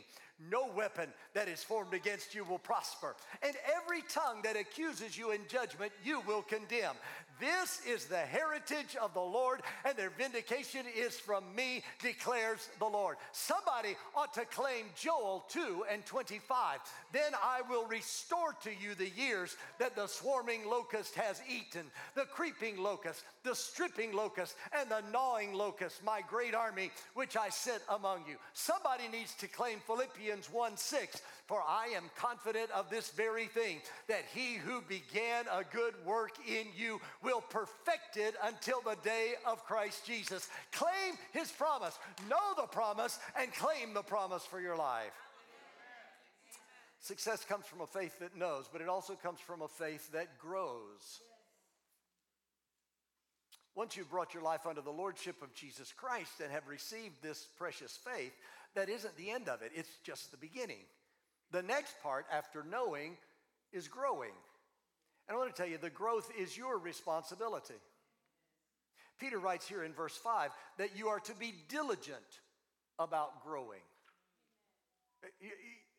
No 0.51 0.69
weapon 0.77 1.09
that 1.35 1.49
is 1.49 1.62
formed 1.62 1.93
against 1.93 2.35
you 2.35 2.45
will 2.45 2.59
prosper, 2.59 3.17
and 3.43 3.57
every 3.75 4.03
tongue 4.03 4.43
that 4.45 4.55
accuses 4.55 5.17
you 5.17 5.33
in 5.33 5.41
judgment 5.49 5.93
you 6.05 6.21
will 6.21 6.43
condemn. 6.43 6.95
This 7.38 7.81
is 7.87 8.07
the 8.07 8.16
heritage 8.16 8.96
of 9.01 9.12
the 9.12 9.20
Lord, 9.20 9.61
and 9.85 9.96
their 9.96 10.11
vindication 10.11 10.87
is 10.96 11.18
from 11.18 11.44
me, 11.55 11.83
declares 12.01 12.68
the 12.79 12.87
Lord. 12.87 13.16
Somebody 13.33 13.96
ought 14.14 14.33
to 14.35 14.46
claim 14.46 14.87
Joel 14.94 15.44
2 15.51 15.85
and 15.90 16.05
25. 16.07 16.81
Then 17.12 17.33
I 17.42 17.61
will 17.68 17.85
restore 17.87 18.55
to 18.62 18.70
you 18.70 18.94
the 18.94 19.11
years 19.11 19.57
that 19.79 19.94
the 19.94 20.07
swarming 20.07 20.66
locust 20.66 21.14
has 21.16 21.42
eaten, 21.49 21.87
the 22.14 22.25
creeping 22.25 22.79
locust, 22.79 23.22
the 23.42 23.55
stripping 23.55 24.12
locust, 24.12 24.57
and 24.79 24.90
the 24.90 25.03
gnawing 25.12 25.53
locust, 25.53 26.03
my 26.05 26.22
great 26.27 26.55
army 26.55 26.90
which 27.14 27.37
I 27.37 27.51
sent 27.51 27.83
among 27.90 28.25
you. 28.27 28.37
Somebody 28.55 29.09
needs 29.09 29.35
to 29.35 29.49
claim 29.49 29.79
Philippians 29.87 30.51
1 30.51 30.77
6. 30.77 31.22
For 31.47 31.63
I 31.63 31.93
am 31.95 32.11
confident 32.17 32.71
of 32.73 32.91
this 32.91 33.11
very 33.11 33.47
thing, 33.47 33.81
that 34.09 34.25
he 34.35 34.55
who 34.55 34.83
began 34.83 35.45
a 35.53 35.63
good 35.63 35.95
work 36.05 36.33
in 36.47 36.67
you 36.77 37.01
will 37.23 37.41
perfect 37.41 38.17
it 38.17 38.35
until 38.43 38.81
the 38.81 38.97
day 39.05 39.35
of 39.47 39.65
Christ 39.65 40.05
Jesus. 40.05 40.49
Claim 40.73 41.15
his 41.33 41.53
promise, 41.53 41.97
know 42.29 42.55
the 42.57 42.67
promise, 42.67 43.21
and 43.41 43.53
claim 43.55 43.95
the 43.95 44.03
promise 44.03 44.45
for 44.45 44.61
your 44.61 44.77
life. 44.77 45.13
Success 46.99 47.45
comes 47.45 47.65
from 47.67 47.81
a 47.81 47.87
faith 47.87 48.19
that 48.19 48.37
knows, 48.37 48.69
but 48.73 48.81
it 48.81 48.89
also 48.89 49.15
comes 49.15 49.39
from 49.39 49.63
a 49.63 49.69
faith 49.69 50.11
that 50.11 50.39
grows. 50.39 51.21
Once 53.77 53.97
you've 53.97 54.11
brought 54.11 54.35
your 54.35 54.43
life 54.43 54.67
under 54.67 54.81
the 54.81 54.91
lordship 54.91 55.41
of 55.43 55.55
Jesus 55.55 55.93
Christ 55.93 56.41
and 56.43 56.51
have 56.51 56.67
received 56.67 57.23
this 57.23 57.47
precious 57.57 57.97
faith, 57.97 58.33
that 58.75 58.89
isn't 58.89 59.17
the 59.17 59.31
end 59.31 59.49
of 59.49 59.63
it, 59.63 59.71
it's 59.77 59.99
just 60.03 60.33
the 60.33 60.37
beginning. 60.37 60.83
The 61.53 61.63
next 61.63 61.95
part, 62.03 62.27
after 62.33 62.65
knowing, 62.65 63.17
is 63.73 63.89
growing. 63.89 64.33
And 65.29 65.37
I 65.37 65.39
want 65.39 65.55
to 65.55 65.61
tell 65.61 65.71
you, 65.71 65.79
the 65.79 65.91
growth 65.91 66.31
is 66.39 66.57
your 66.57 66.79
responsibility. 66.79 67.75
Peter 69.19 69.39
writes 69.39 69.67
here 69.67 69.83
in 69.83 69.93
verse 69.93 70.17
5 70.17 70.51
that 70.79 70.97
you 70.97 71.09
are 71.09 71.21
to 71.21 71.35
be 71.35 71.55
diligent 71.69 72.41
about 72.99 73.43
growing. 73.43 73.81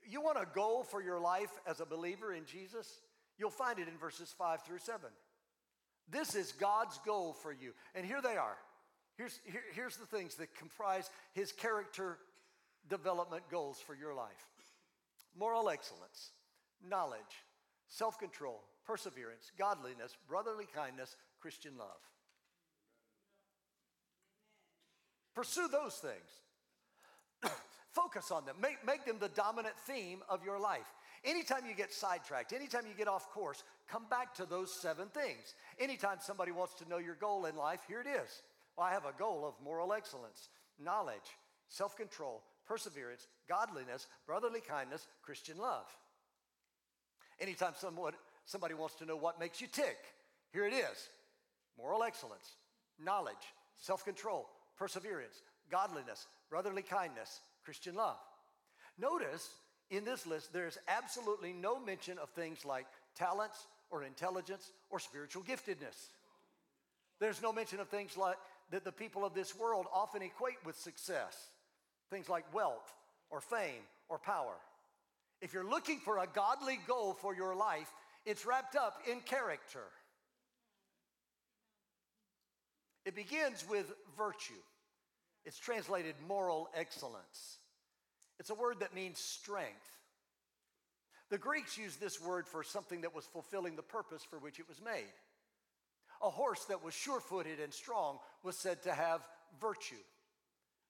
You, 0.07 0.21
want 0.21 0.37
a 0.37 0.47
goal 0.53 0.83
for 0.83 1.01
your 1.01 1.19
life 1.19 1.49
as 1.65 1.79
a 1.79 1.85
believer 1.85 2.33
in 2.33 2.45
Jesus? 2.45 3.01
You'll 3.37 3.49
find 3.49 3.79
it 3.79 3.87
in 3.87 3.97
verses 3.97 4.33
5 4.37 4.63
through 4.63 4.79
7. 4.79 5.01
This 6.09 6.35
is 6.35 6.53
God's 6.53 6.97
goal 7.05 7.33
for 7.33 7.51
you. 7.51 7.73
And 7.95 8.05
here 8.05 8.21
they 8.21 8.37
are. 8.37 8.57
Here's, 9.17 9.39
here, 9.45 9.63
here's 9.73 9.97
the 9.97 10.05
things 10.05 10.35
that 10.35 10.55
comprise 10.55 11.09
his 11.33 11.51
character 11.51 12.19
development 12.87 13.43
goals 13.49 13.79
for 13.85 13.95
your 13.95 14.13
life 14.13 14.47
moral 15.37 15.69
excellence, 15.69 16.31
knowledge, 16.87 17.45
self 17.87 18.17
control, 18.17 18.63
perseverance, 18.85 19.51
godliness, 19.57 20.15
brotherly 20.27 20.65
kindness, 20.73 21.15
Christian 21.39 21.77
love. 21.77 22.01
Pursue 25.35 25.67
those 25.71 25.95
things. 25.95 26.41
focus 27.91 28.31
on 28.31 28.45
them. 28.45 28.55
Make, 28.61 28.85
make 28.85 29.05
them 29.05 29.17
the 29.19 29.29
dominant 29.29 29.75
theme 29.85 30.19
of 30.29 30.43
your 30.43 30.59
life. 30.59 30.93
Anytime 31.23 31.65
you 31.67 31.75
get 31.75 31.91
sidetracked, 31.91 32.53
anytime 32.53 32.83
you 32.87 32.93
get 32.95 33.07
off 33.07 33.29
course, 33.31 33.63
come 33.89 34.05
back 34.09 34.33
to 34.35 34.45
those 34.45 34.71
seven 34.73 35.07
things. 35.09 35.55
Anytime 35.79 36.17
somebody 36.19 36.51
wants 36.51 36.75
to 36.75 36.89
know 36.89 36.99
your 36.99 37.15
goal 37.15 37.45
in 37.45 37.55
life, 37.55 37.81
here 37.87 38.01
it 38.01 38.07
is. 38.07 38.41
Well, 38.77 38.87
I 38.87 38.93
have 38.93 39.05
a 39.05 39.17
goal 39.17 39.45
of 39.45 39.53
moral 39.63 39.93
excellence, 39.93 40.49
knowledge, 40.79 41.37
self 41.69 41.95
control, 41.95 42.43
perseverance, 42.67 43.27
godliness, 43.47 44.07
brotherly 44.25 44.61
kindness, 44.61 45.07
Christian 45.21 45.57
love. 45.57 45.85
Anytime 47.39 47.73
someone, 47.77 48.13
somebody 48.45 48.73
wants 48.73 48.95
to 48.95 49.05
know 49.05 49.15
what 49.15 49.39
makes 49.39 49.61
you 49.61 49.67
tick, 49.71 49.97
here 50.51 50.65
it 50.65 50.73
is 50.73 51.09
moral 51.77 52.03
excellence, 52.03 52.55
knowledge, 53.03 53.35
self 53.79 54.03
control, 54.03 54.49
perseverance, 54.77 55.41
godliness, 55.69 56.27
brotherly 56.49 56.81
kindness, 56.81 57.41
Christian 57.63 57.95
love. 57.95 58.17
Notice 58.97 59.49
in 59.89 60.03
this 60.03 60.25
list, 60.25 60.51
there's 60.51 60.77
absolutely 60.87 61.53
no 61.53 61.79
mention 61.79 62.17
of 62.17 62.29
things 62.31 62.65
like 62.65 62.87
talents 63.15 63.67
or 63.89 64.03
intelligence 64.03 64.71
or 64.89 64.99
spiritual 64.99 65.43
giftedness. 65.43 66.09
There's 67.19 67.41
no 67.41 67.53
mention 67.53 67.79
of 67.79 67.87
things 67.87 68.17
like 68.17 68.37
that 68.71 68.83
the 68.83 68.91
people 68.91 69.25
of 69.25 69.33
this 69.33 69.55
world 69.55 69.85
often 69.93 70.21
equate 70.21 70.57
with 70.65 70.77
success, 70.77 71.49
things 72.09 72.29
like 72.29 72.53
wealth 72.53 72.93
or 73.29 73.41
fame 73.41 73.83
or 74.09 74.17
power. 74.17 74.53
If 75.41 75.53
you're 75.53 75.69
looking 75.69 75.99
for 75.99 76.17
a 76.17 76.27
godly 76.27 76.79
goal 76.87 77.13
for 77.13 77.35
your 77.35 77.55
life, 77.55 77.91
it's 78.25 78.45
wrapped 78.45 78.75
up 78.75 79.01
in 79.09 79.19
character. 79.21 79.83
It 83.05 83.15
begins 83.15 83.65
with 83.69 83.91
virtue. 84.17 84.53
It's 85.45 85.57
translated 85.57 86.15
moral 86.27 86.69
excellence. 86.73 87.59
It's 88.39 88.49
a 88.49 88.55
word 88.55 88.81
that 88.81 88.93
means 88.93 89.17
strength. 89.17 89.97
The 91.29 91.37
Greeks 91.37 91.77
used 91.77 91.99
this 91.99 92.21
word 92.21 92.47
for 92.47 92.63
something 92.63 93.01
that 93.01 93.15
was 93.15 93.25
fulfilling 93.25 93.75
the 93.75 93.81
purpose 93.81 94.23
for 94.23 94.39
which 94.39 94.59
it 94.59 94.67
was 94.67 94.81
made. 94.81 95.13
A 96.21 96.29
horse 96.29 96.65
that 96.65 96.83
was 96.83 96.93
sure 96.93 97.19
footed 97.19 97.59
and 97.59 97.73
strong 97.73 98.19
was 98.43 98.57
said 98.57 98.83
to 98.83 98.93
have 98.93 99.27
virtue. 99.61 99.95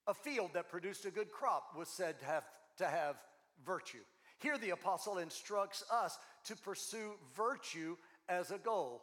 A 0.08 0.14
field 0.14 0.50
that 0.54 0.70
produced 0.70 1.04
a 1.04 1.10
good 1.10 1.30
crop 1.30 1.76
was 1.76 1.88
said 1.88 2.18
to 2.20 2.26
have, 2.26 2.44
to 2.78 2.86
have 2.86 3.16
virtue. 3.64 3.98
Here, 4.38 4.56
the 4.56 4.70
apostle 4.70 5.18
instructs 5.18 5.84
us 5.92 6.18
to 6.46 6.56
pursue 6.56 7.12
virtue 7.36 7.96
as 8.28 8.50
a 8.50 8.58
goal. 8.58 9.02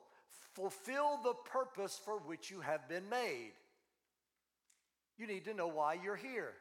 Fulfill 0.56 1.20
the 1.24 1.34
purpose 1.50 2.00
for 2.04 2.18
which 2.20 2.50
you 2.50 2.62
have 2.62 2.90
been 2.90 3.08
made. 3.10 3.52
You 5.18 5.28
need 5.28 5.46
to 5.46 5.54
know 5.54 5.68
why 5.68 5.98
you're 6.04 6.16
here. 6.16 6.54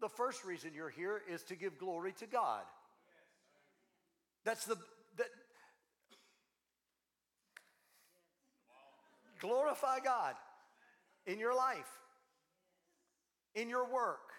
The 0.00 0.08
first 0.08 0.44
reason 0.44 0.70
you're 0.74 0.88
here 0.88 1.20
is 1.28 1.42
to 1.44 1.54
give 1.54 1.78
glory 1.78 2.12
to 2.18 2.26
God. 2.26 2.62
That's 4.44 4.64
the 4.64 4.76
that 5.16 5.28
glorify 9.40 10.00
God 10.00 10.34
in 11.26 11.38
your 11.38 11.54
life, 11.54 11.88
in 13.54 13.68
your 13.68 13.84
work, 13.84 14.32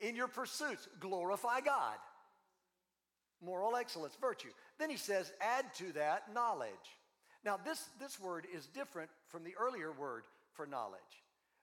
in 0.00 0.14
your 0.14 0.28
pursuits. 0.28 0.88
Glorify 1.00 1.60
God. 1.60 1.96
Moral 3.42 3.76
excellence, 3.76 4.16
virtue. 4.20 4.48
Then 4.78 4.90
he 4.90 4.96
says, 4.96 5.32
add 5.40 5.66
to 5.74 5.92
that 5.92 6.32
knowledge. 6.34 6.70
Now, 7.44 7.58
this, 7.64 7.84
this 8.00 8.18
word 8.18 8.46
is 8.52 8.66
different 8.66 9.10
from 9.28 9.44
the 9.44 9.54
earlier 9.60 9.92
word 9.92 10.24
for 10.54 10.66
knowledge. 10.66 11.00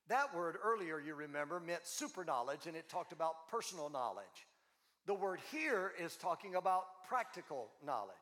That 0.10 0.36
word 0.36 0.58
earlier, 0.64 1.00
you 1.00 1.16
remember, 1.16 1.60
meant 1.60 1.86
super 1.86 2.24
knowledge 2.24 2.68
and 2.68 2.76
it 2.76 2.90
talked 2.90 3.14
about 3.14 3.48
personal 3.50 3.90
knowledge. 3.90 4.48
The 5.06 5.14
word 5.14 5.40
here 5.52 5.92
is 6.00 6.16
talking 6.16 6.56
about 6.56 6.84
practical 7.08 7.70
knowledge. 7.86 8.16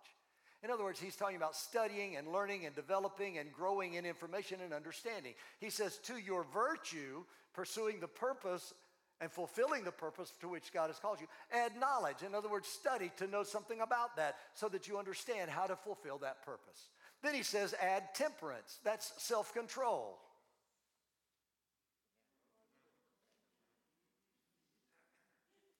In 0.63 0.69
other 0.69 0.83
words, 0.83 0.99
he's 0.99 1.15
talking 1.15 1.37
about 1.37 1.55
studying 1.55 2.17
and 2.17 2.27
learning 2.27 2.65
and 2.65 2.75
developing 2.75 3.39
and 3.39 3.51
growing 3.51 3.95
in 3.95 4.05
information 4.05 4.59
and 4.63 4.73
understanding. 4.73 5.33
He 5.59 5.71
says, 5.71 5.97
to 6.03 6.17
your 6.17 6.45
virtue, 6.53 7.23
pursuing 7.53 7.99
the 7.99 8.07
purpose 8.07 8.73
and 9.19 9.31
fulfilling 9.31 9.83
the 9.83 9.91
purpose 9.91 10.33
to 10.41 10.49
which 10.49 10.73
God 10.73 10.87
has 10.87 10.99
called 10.99 11.21
you, 11.21 11.27
add 11.51 11.73
knowledge. 11.79 12.23
In 12.25 12.33
other 12.33 12.49
words, 12.49 12.67
study 12.67 13.11
to 13.17 13.27
know 13.27 13.43
something 13.43 13.79
about 13.81 14.15
that 14.15 14.35
so 14.55 14.67
that 14.69 14.87
you 14.87 14.97
understand 14.97 15.51
how 15.51 15.67
to 15.67 15.75
fulfill 15.75 16.17
that 16.19 16.43
purpose. 16.43 16.89
Then 17.21 17.35
he 17.35 17.43
says, 17.43 17.75
add 17.79 18.15
temperance. 18.15 18.79
That's 18.83 19.13
self 19.17 19.53
control. 19.53 20.17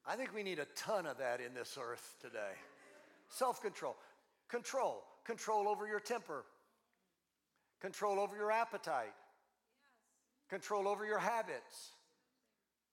I 0.06 0.16
think 0.16 0.34
we 0.36 0.44
need 0.44 0.60
a 0.60 0.66
ton 0.76 1.06
of 1.06 1.18
that 1.18 1.42
in 1.42 1.54
this 1.54 1.78
earth 1.82 2.16
today. 2.22 2.54
Self 3.30 3.62
control. 3.62 3.96
Control. 4.50 5.04
Control 5.26 5.68
over 5.68 5.88
your 5.88 6.00
temper. 6.00 6.44
Control 7.80 8.20
over 8.20 8.36
your 8.36 8.52
appetite. 8.52 9.14
Control 10.52 10.90
over 10.90 11.06
your 11.06 11.18
habits. 11.18 11.92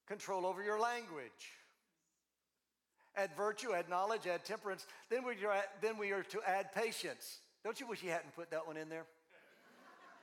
Control 0.07 0.47
over 0.47 0.63
your 0.63 0.79
language. 0.79 1.53
Add 3.17 3.31
virtue, 3.37 3.75
add 3.75 3.89
knowledge, 3.91 4.29
add 4.29 4.45
temperance. 4.45 4.87
Then 5.11 5.25
we, 5.25 5.45
are, 5.45 5.65
then 5.83 5.99
we 5.99 6.13
are 6.13 6.23
to 6.23 6.41
add 6.47 6.73
patience. 6.73 7.41
Don't 7.65 7.81
you 7.81 7.89
wish 7.89 8.01
you 8.01 8.11
hadn't 8.11 8.35
put 8.37 8.53
that 8.53 8.65
one 8.65 8.77
in 8.77 8.89
there? 8.89 9.07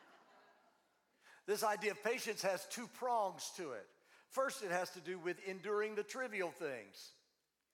this 1.45 1.61
idea 1.61 1.91
of 1.91 2.01
patience 2.05 2.41
has 2.41 2.65
two 2.71 2.87
prongs 2.97 3.51
to 3.57 3.73
it. 3.73 3.85
First, 4.29 4.63
it 4.63 4.71
has 4.71 4.89
to 4.91 5.01
do 5.01 5.19
with 5.19 5.35
enduring 5.45 5.95
the 5.95 6.03
trivial 6.03 6.51
things. 6.51 7.11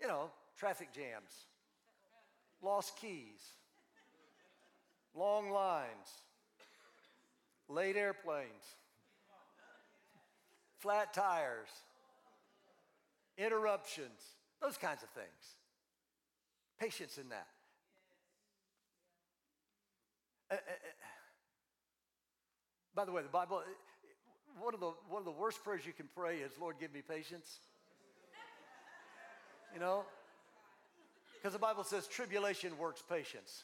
You 0.01 0.07
know, 0.07 0.31
traffic 0.57 0.91
jams, 0.91 1.45
lost 2.63 2.97
keys, 2.99 3.41
long 5.13 5.51
lines, 5.51 6.09
late 7.69 7.95
airplanes, 7.95 8.75
flat 10.81 11.13
tires, 11.13 11.69
interruptions, 13.37 14.19
those 14.61 14.77
kinds 14.77 15.03
of 15.03 15.09
things. 15.09 15.55
Patience 16.79 17.17
in 17.17 17.29
that. 17.29 17.47
Uh, 20.49 20.55
uh, 20.55 20.57
uh, 20.57 20.73
by 22.95 23.05
the 23.05 23.11
way, 23.11 23.21
the 23.21 23.29
Bible, 23.29 23.61
one 24.59 24.73
of 24.73 24.79
the 24.79 24.91
one 25.07 25.19
of 25.19 25.25
the 25.25 25.31
worst 25.31 25.63
prayers 25.63 25.85
you 25.85 25.93
can 25.93 26.09
pray 26.15 26.39
is, 26.39 26.51
Lord, 26.59 26.75
give 26.79 26.93
me 26.93 27.01
patience. 27.07 27.59
You 29.73 29.79
know? 29.79 30.03
Because 31.35 31.53
the 31.53 31.59
Bible 31.59 31.83
says 31.83 32.07
tribulation 32.07 32.77
works 32.77 33.01
patience. 33.07 33.63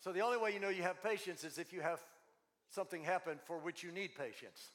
So 0.00 0.12
the 0.12 0.20
only 0.20 0.38
way 0.38 0.52
you 0.52 0.60
know 0.60 0.68
you 0.68 0.82
have 0.82 1.02
patience 1.02 1.42
is 1.42 1.58
if 1.58 1.72
you 1.72 1.80
have 1.80 2.00
something 2.70 3.02
happen 3.02 3.38
for 3.44 3.58
which 3.58 3.82
you 3.82 3.90
need 3.90 4.14
patience. 4.14 4.70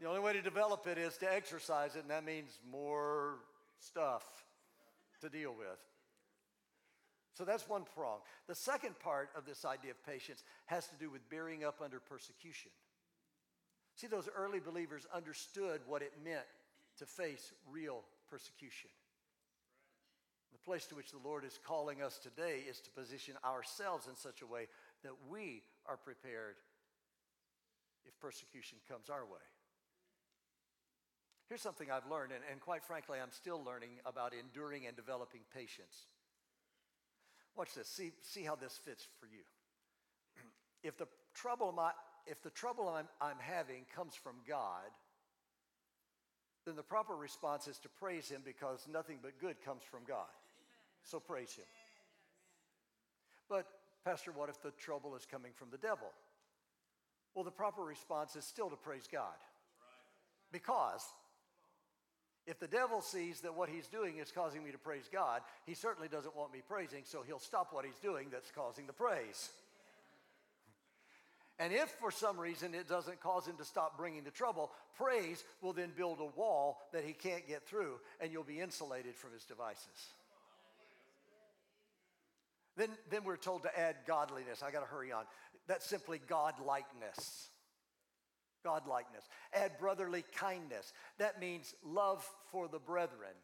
The 0.00 0.06
only 0.06 0.20
way 0.20 0.32
to 0.32 0.42
develop 0.42 0.86
it 0.86 0.96
is 0.96 1.16
to 1.18 1.32
exercise 1.32 1.96
it, 1.96 2.00
and 2.02 2.10
that 2.10 2.24
means 2.24 2.60
more 2.70 3.36
stuff 3.80 4.22
to 5.20 5.28
deal 5.28 5.54
with. 5.56 5.78
So 7.34 7.44
that's 7.44 7.68
one 7.68 7.84
prong. 7.94 8.18
The 8.46 8.54
second 8.54 8.98
part 8.98 9.30
of 9.36 9.44
this 9.46 9.64
idea 9.64 9.92
of 9.92 10.04
patience 10.04 10.42
has 10.66 10.86
to 10.88 10.96
do 10.96 11.10
with 11.10 11.28
bearing 11.30 11.64
up 11.64 11.80
under 11.82 12.00
persecution. 12.00 12.70
See, 13.94 14.06
those 14.06 14.28
early 14.36 14.60
believers 14.60 15.06
understood 15.14 15.80
what 15.86 16.02
it 16.02 16.12
meant 16.24 16.46
to 16.98 17.06
face 17.06 17.52
real 17.70 18.02
persecution. 18.30 18.90
The 20.52 20.58
place 20.58 20.86
to 20.86 20.94
which 20.94 21.10
the 21.10 21.18
Lord 21.24 21.44
is 21.44 21.58
calling 21.64 22.02
us 22.02 22.18
today 22.18 22.62
is 22.68 22.80
to 22.80 22.90
position 22.90 23.34
ourselves 23.44 24.06
in 24.06 24.16
such 24.16 24.42
a 24.42 24.46
way 24.46 24.66
that 25.02 25.12
we 25.28 25.62
are 25.86 25.96
prepared 25.96 26.56
if 28.04 28.18
persecution 28.20 28.78
comes 28.88 29.10
our 29.10 29.24
way. 29.24 29.42
Here's 31.48 31.62
something 31.62 31.90
I've 31.90 32.08
learned, 32.10 32.32
and, 32.32 32.42
and 32.50 32.60
quite 32.60 32.84
frankly, 32.84 33.18
I'm 33.22 33.32
still 33.32 33.62
learning 33.64 33.90
about 34.04 34.34
enduring 34.34 34.86
and 34.86 34.94
developing 34.94 35.40
patience. 35.54 36.06
Watch 37.56 37.74
this. 37.74 37.88
See, 37.88 38.12
see 38.22 38.42
how 38.42 38.54
this 38.54 38.78
fits 38.84 39.08
for 39.18 39.26
you. 39.26 39.42
if 40.82 40.98
the 40.98 41.06
trouble 41.34 41.72
my, 41.72 41.92
if 42.26 42.42
the 42.42 42.50
trouble 42.50 42.88
I'm, 42.88 43.08
I'm 43.20 43.38
having 43.40 43.86
comes 43.96 44.14
from 44.14 44.36
God, 44.46 44.92
then 46.66 46.76
the 46.76 46.82
proper 46.82 47.16
response 47.16 47.66
is 47.66 47.78
to 47.78 47.88
praise 47.88 48.28
Him 48.28 48.42
because 48.44 48.86
nothing 48.92 49.18
but 49.22 49.40
good 49.40 49.56
comes 49.64 49.82
from 49.90 50.00
God. 50.06 50.28
So 51.02 51.18
praise 51.18 51.54
Him. 51.54 51.64
But, 53.48 53.66
Pastor, 54.04 54.32
what 54.32 54.50
if 54.50 54.60
the 54.60 54.72
trouble 54.72 55.16
is 55.16 55.24
coming 55.24 55.52
from 55.54 55.68
the 55.70 55.78
devil? 55.78 56.08
Well, 57.34 57.44
the 57.44 57.50
proper 57.50 57.82
response 57.82 58.36
is 58.36 58.44
still 58.44 58.68
to 58.68 58.76
praise 58.76 59.08
God. 59.10 59.36
Because 60.52 61.02
if 62.48 62.58
the 62.58 62.66
devil 62.66 63.02
sees 63.02 63.40
that 63.42 63.54
what 63.54 63.68
he's 63.68 63.86
doing 63.86 64.16
is 64.16 64.32
causing 64.32 64.64
me 64.64 64.72
to 64.72 64.78
praise 64.78 65.04
God, 65.12 65.42
he 65.66 65.74
certainly 65.74 66.08
doesn't 66.08 66.34
want 66.34 66.50
me 66.50 66.60
praising, 66.66 67.02
so 67.04 67.22
he'll 67.22 67.38
stop 67.38 67.68
what 67.72 67.84
he's 67.84 67.98
doing 68.02 68.28
that's 68.32 68.50
causing 68.50 68.86
the 68.86 68.92
praise. 68.94 69.50
And 71.58 71.74
if 71.74 71.90
for 72.00 72.10
some 72.10 72.40
reason 72.40 72.72
it 72.72 72.88
doesn't 72.88 73.20
cause 73.20 73.46
him 73.46 73.56
to 73.58 73.66
stop 73.66 73.98
bringing 73.98 74.24
the 74.24 74.30
trouble, 74.30 74.70
praise 74.96 75.44
will 75.60 75.74
then 75.74 75.90
build 75.94 76.20
a 76.20 76.38
wall 76.40 76.78
that 76.92 77.04
he 77.04 77.12
can't 77.12 77.46
get 77.46 77.66
through, 77.66 78.00
and 78.18 78.32
you'll 78.32 78.44
be 78.44 78.60
insulated 78.60 79.14
from 79.14 79.32
his 79.32 79.44
devices. 79.44 80.14
Then, 82.78 82.88
then 83.10 83.24
we're 83.24 83.36
told 83.36 83.64
to 83.64 83.78
add 83.78 83.96
godliness. 84.06 84.62
I 84.62 84.70
got 84.70 84.80
to 84.80 84.86
hurry 84.86 85.12
on. 85.12 85.24
That's 85.66 85.84
simply 85.84 86.18
godlikeness. 86.30 87.48
Godlikeness. 88.64 89.28
Add 89.52 89.78
brotherly 89.78 90.24
kindness. 90.34 90.92
That 91.18 91.40
means 91.40 91.74
love 91.84 92.26
for 92.50 92.68
the 92.68 92.78
brethren. 92.78 93.34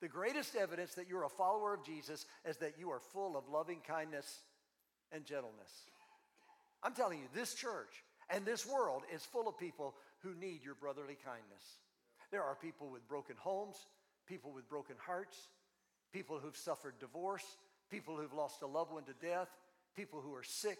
The 0.00 0.08
greatest 0.08 0.56
evidence 0.56 0.94
that 0.94 1.08
you're 1.08 1.24
a 1.24 1.28
follower 1.28 1.74
of 1.74 1.84
Jesus 1.84 2.26
is 2.44 2.58
that 2.58 2.74
you 2.78 2.90
are 2.90 3.00
full 3.00 3.36
of 3.36 3.48
loving 3.48 3.80
kindness 3.86 4.40
and 5.12 5.24
gentleness. 5.24 5.72
I'm 6.82 6.92
telling 6.92 7.18
you, 7.18 7.26
this 7.34 7.54
church 7.54 8.04
and 8.28 8.44
this 8.44 8.66
world 8.66 9.02
is 9.12 9.24
full 9.24 9.48
of 9.48 9.58
people 9.58 9.94
who 10.18 10.34
need 10.34 10.64
your 10.64 10.74
brotherly 10.74 11.16
kindness. 11.24 11.80
There 12.30 12.42
are 12.42 12.54
people 12.54 12.88
with 12.90 13.08
broken 13.08 13.36
homes, 13.38 13.76
people 14.26 14.52
with 14.52 14.68
broken 14.68 14.96
hearts, 14.98 15.36
people 16.12 16.38
who've 16.38 16.56
suffered 16.56 16.94
divorce, 16.98 17.44
people 17.90 18.16
who've 18.16 18.32
lost 18.32 18.62
a 18.62 18.66
loved 18.66 18.92
one 18.92 19.04
to 19.04 19.14
death, 19.14 19.48
people 19.96 20.20
who 20.20 20.34
are 20.34 20.42
sick, 20.42 20.78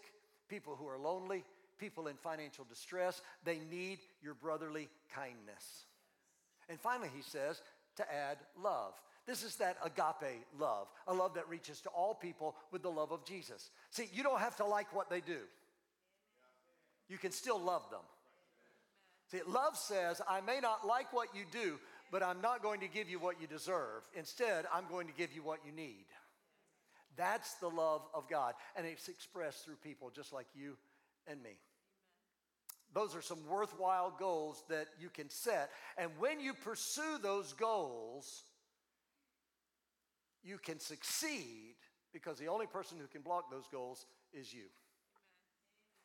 people 0.49 0.75
who 0.75 0.87
are 0.87 0.99
lonely, 0.99 1.43
people 1.77 2.07
in 2.07 2.15
financial 2.15 2.65
distress. 2.65 3.21
They 3.43 3.59
need 3.71 3.99
your 4.21 4.33
brotherly 4.33 4.89
kindness. 5.13 5.85
And 6.69 6.79
finally, 6.79 7.09
he 7.15 7.21
says 7.21 7.61
to 7.97 8.13
add 8.13 8.37
love. 8.61 8.93
This 9.25 9.43
is 9.43 9.55
that 9.57 9.77
agape 9.83 10.45
love, 10.57 10.87
a 11.07 11.13
love 11.13 11.33
that 11.33 11.49
reaches 11.49 11.81
to 11.81 11.89
all 11.89 12.15
people 12.15 12.55
with 12.71 12.81
the 12.81 12.89
love 12.89 13.11
of 13.11 13.25
Jesus. 13.25 13.69
See, 13.89 14.07
you 14.13 14.23
don't 14.23 14.39
have 14.39 14.55
to 14.57 14.65
like 14.65 14.93
what 14.95 15.09
they 15.09 15.21
do, 15.21 15.39
you 17.09 17.17
can 17.17 17.31
still 17.31 17.59
love 17.59 17.89
them. 17.91 18.01
See, 19.29 19.41
love 19.45 19.75
says, 19.75 20.21
I 20.27 20.39
may 20.39 20.61
not 20.61 20.87
like 20.87 21.11
what 21.11 21.27
you 21.35 21.43
do, 21.51 21.77
but 22.11 22.23
I'm 22.23 22.39
not 22.39 22.63
going 22.63 22.79
to 22.79 22.87
give 22.87 23.09
you 23.09 23.19
what 23.19 23.41
you 23.41 23.47
deserve. 23.47 24.03
Instead, 24.15 24.65
I'm 24.73 24.85
going 24.89 25.07
to 25.07 25.13
give 25.13 25.33
you 25.35 25.43
what 25.43 25.59
you 25.65 25.73
need. 25.73 26.05
That's 27.17 27.55
the 27.55 27.67
love 27.67 28.03
of 28.13 28.29
God. 28.29 28.53
And 28.77 28.85
it's 28.85 29.09
expressed 29.09 29.65
through 29.65 29.75
people 29.83 30.11
just 30.15 30.31
like 30.31 30.45
you 30.55 30.77
and 31.27 31.41
me. 31.43 31.57
Those 32.93 33.15
are 33.15 33.21
some 33.21 33.45
worthwhile 33.47 34.13
goals 34.17 34.63
that 34.69 34.87
you 34.99 35.09
can 35.09 35.29
set. 35.29 35.69
And 35.97 36.11
when 36.17 36.39
you 36.39 36.53
pursue 36.53 37.17
those 37.21 37.53
goals, 37.53 38.43
you 40.43 40.57
can 40.57 40.79
succeed 40.79 41.75
because 42.13 42.39
the 42.39 42.47
only 42.47 42.65
person 42.65 42.97
who 42.99 43.07
can 43.07 43.21
block 43.21 43.51
those 43.51 43.67
goals 43.71 44.05
is 44.33 44.53
you. 44.53 44.63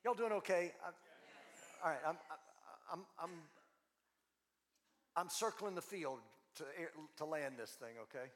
Y'all 0.04 0.14
doing 0.14 0.32
okay? 0.32 0.72
I, 0.84 1.86
all 1.86 1.90
right, 1.90 2.00
I'm, 2.06 2.16
I'm, 2.92 3.00
I'm, 3.22 3.30
I'm 5.16 5.28
circling 5.28 5.74
the 5.74 5.82
field 5.82 6.18
to, 6.56 6.64
to 7.18 7.24
land 7.24 7.54
this 7.58 7.70
thing, 7.70 7.94
okay? 8.02 8.26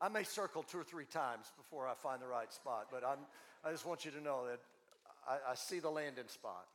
I 0.00 0.08
may 0.08 0.22
circle 0.22 0.62
two 0.62 0.78
or 0.78 0.84
three 0.84 1.06
times 1.06 1.46
before 1.56 1.88
I 1.88 1.94
find 1.94 2.22
the 2.22 2.26
right 2.26 2.52
spot, 2.52 2.86
but 2.90 3.02
I'm, 3.04 3.18
I 3.64 3.72
just 3.72 3.86
want 3.86 4.04
you 4.04 4.10
to 4.12 4.20
know 4.20 4.46
that 4.48 4.60
I, 5.28 5.52
I 5.52 5.54
see 5.54 5.78
the 5.80 5.90
landing 5.90 6.28
spot. 6.28 6.66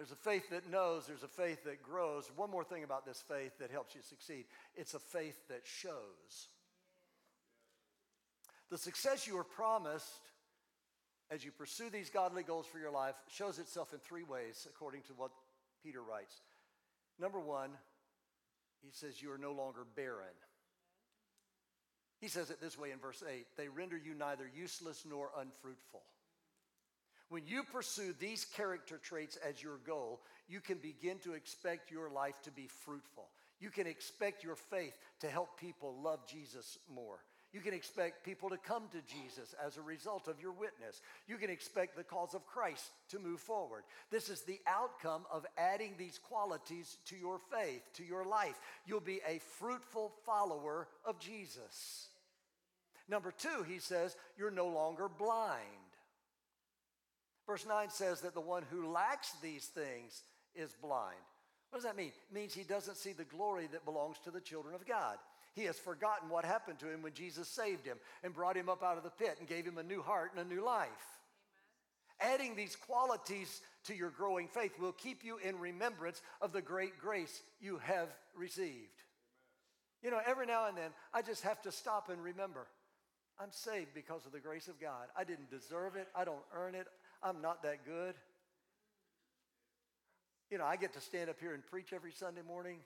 There's 0.00 0.12
a 0.12 0.16
faith 0.16 0.48
that 0.48 0.70
knows, 0.70 1.06
there's 1.06 1.24
a 1.24 1.28
faith 1.28 1.64
that 1.64 1.82
grows. 1.82 2.30
One 2.34 2.50
more 2.50 2.64
thing 2.64 2.84
about 2.84 3.04
this 3.04 3.22
faith 3.28 3.58
that 3.58 3.70
helps 3.70 3.94
you 3.94 4.00
succeed 4.00 4.46
it's 4.74 4.94
a 4.94 4.98
faith 4.98 5.36
that 5.48 5.60
shows. 5.64 6.48
The 8.70 8.78
success 8.78 9.26
you 9.26 9.36
are 9.36 9.44
promised 9.44 10.22
as 11.30 11.44
you 11.44 11.50
pursue 11.50 11.90
these 11.90 12.08
godly 12.08 12.42
goals 12.42 12.64
for 12.64 12.78
your 12.78 12.90
life 12.90 13.14
shows 13.28 13.58
itself 13.58 13.92
in 13.92 13.98
three 13.98 14.22
ways, 14.22 14.66
according 14.74 15.02
to 15.02 15.12
what 15.12 15.32
Peter 15.82 16.00
writes. 16.00 16.40
Number 17.18 17.38
one, 17.38 17.72
he 18.82 18.92
says, 18.92 19.20
You 19.20 19.30
are 19.32 19.38
no 19.38 19.52
longer 19.52 19.84
barren. 19.96 20.32
He 22.22 22.28
says 22.28 22.48
it 22.48 22.58
this 22.58 22.78
way 22.78 22.90
in 22.90 22.98
verse 23.00 23.22
8 23.22 23.44
they 23.58 23.68
render 23.68 23.98
you 23.98 24.14
neither 24.14 24.50
useless 24.56 25.04
nor 25.06 25.28
unfruitful. 25.38 26.00
When 27.30 27.46
you 27.46 27.62
pursue 27.62 28.12
these 28.18 28.44
character 28.44 28.98
traits 28.98 29.38
as 29.48 29.62
your 29.62 29.78
goal, 29.86 30.20
you 30.48 30.60
can 30.60 30.78
begin 30.78 31.18
to 31.20 31.34
expect 31.34 31.90
your 31.90 32.10
life 32.10 32.34
to 32.42 32.50
be 32.50 32.68
fruitful. 32.84 33.28
You 33.60 33.70
can 33.70 33.86
expect 33.86 34.42
your 34.42 34.56
faith 34.56 34.94
to 35.20 35.30
help 35.30 35.58
people 35.58 35.94
love 36.02 36.26
Jesus 36.26 36.76
more. 36.92 37.20
You 37.52 37.60
can 37.60 37.74
expect 37.74 38.24
people 38.24 38.48
to 38.50 38.56
come 38.56 38.84
to 38.92 39.02
Jesus 39.02 39.54
as 39.64 39.76
a 39.76 39.82
result 39.82 40.28
of 40.28 40.40
your 40.40 40.52
witness. 40.52 41.02
You 41.28 41.36
can 41.36 41.50
expect 41.50 41.96
the 41.96 42.04
cause 42.04 42.34
of 42.34 42.46
Christ 42.46 42.90
to 43.10 43.18
move 43.18 43.40
forward. 43.40 43.82
This 44.10 44.28
is 44.28 44.42
the 44.42 44.60
outcome 44.66 45.22
of 45.32 45.46
adding 45.56 45.94
these 45.98 46.18
qualities 46.18 46.96
to 47.06 47.16
your 47.16 47.38
faith, 47.38 47.82
to 47.94 48.04
your 48.04 48.24
life. 48.24 48.58
You'll 48.86 49.00
be 49.00 49.20
a 49.26 49.40
fruitful 49.58 50.12
follower 50.24 50.88
of 51.04 51.18
Jesus. 51.18 52.08
Number 53.08 53.32
two, 53.32 53.64
he 53.68 53.78
says, 53.78 54.16
you're 54.38 54.52
no 54.52 54.68
longer 54.68 55.08
blind. 55.08 55.60
Verse 57.50 57.66
9 57.66 57.90
says 57.90 58.20
that 58.20 58.34
the 58.34 58.40
one 58.40 58.62
who 58.70 58.92
lacks 58.92 59.32
these 59.42 59.64
things 59.64 60.22
is 60.54 60.72
blind. 60.80 61.18
What 61.70 61.78
does 61.78 61.84
that 61.84 61.96
mean? 61.96 62.12
It 62.30 62.32
means 62.32 62.54
he 62.54 62.62
doesn't 62.62 62.96
see 62.96 63.12
the 63.12 63.24
glory 63.24 63.68
that 63.72 63.84
belongs 63.84 64.18
to 64.22 64.30
the 64.30 64.40
children 64.40 64.72
of 64.72 64.86
God. 64.86 65.16
He 65.56 65.64
has 65.64 65.76
forgotten 65.76 66.28
what 66.28 66.44
happened 66.44 66.78
to 66.78 66.88
him 66.88 67.02
when 67.02 67.12
Jesus 67.12 67.48
saved 67.48 67.84
him 67.84 67.96
and 68.22 68.32
brought 68.32 68.56
him 68.56 68.68
up 68.68 68.84
out 68.84 68.98
of 68.98 69.02
the 69.02 69.10
pit 69.10 69.34
and 69.40 69.48
gave 69.48 69.64
him 69.64 69.78
a 69.78 69.82
new 69.82 70.00
heart 70.00 70.30
and 70.30 70.46
a 70.46 70.54
new 70.54 70.64
life. 70.64 70.88
Adding 72.20 72.54
these 72.54 72.76
qualities 72.76 73.62
to 73.86 73.96
your 73.96 74.10
growing 74.10 74.46
faith 74.46 74.78
will 74.78 74.92
keep 74.92 75.24
you 75.24 75.38
in 75.38 75.58
remembrance 75.58 76.22
of 76.40 76.52
the 76.52 76.62
great 76.62 77.00
grace 77.00 77.42
you 77.60 77.78
have 77.78 78.10
received. 78.36 78.68
Amen. 78.68 78.84
You 80.04 80.10
know, 80.12 80.20
every 80.24 80.46
now 80.46 80.68
and 80.68 80.78
then, 80.78 80.92
I 81.12 81.22
just 81.22 81.42
have 81.42 81.60
to 81.62 81.72
stop 81.72 82.10
and 82.10 82.22
remember 82.22 82.68
I'm 83.40 83.52
saved 83.52 83.94
because 83.94 84.26
of 84.26 84.32
the 84.32 84.38
grace 84.38 84.68
of 84.68 84.78
God. 84.78 85.08
I 85.16 85.24
didn't 85.24 85.50
deserve 85.50 85.96
it, 85.96 86.08
I 86.14 86.24
don't 86.24 86.44
earn 86.54 86.74
it, 86.74 86.86
I'm 87.22 87.40
not 87.42 87.62
that 87.62 87.84
good. 87.84 88.14
You 90.50 90.58
know, 90.58 90.64
I 90.64 90.76
get 90.76 90.92
to 90.94 91.00
stand 91.00 91.30
up 91.30 91.36
here 91.38 91.54
and 91.54 91.64
preach 91.64 91.92
every 91.92 92.12
Sunday 92.12 92.40
morning, 92.46 92.78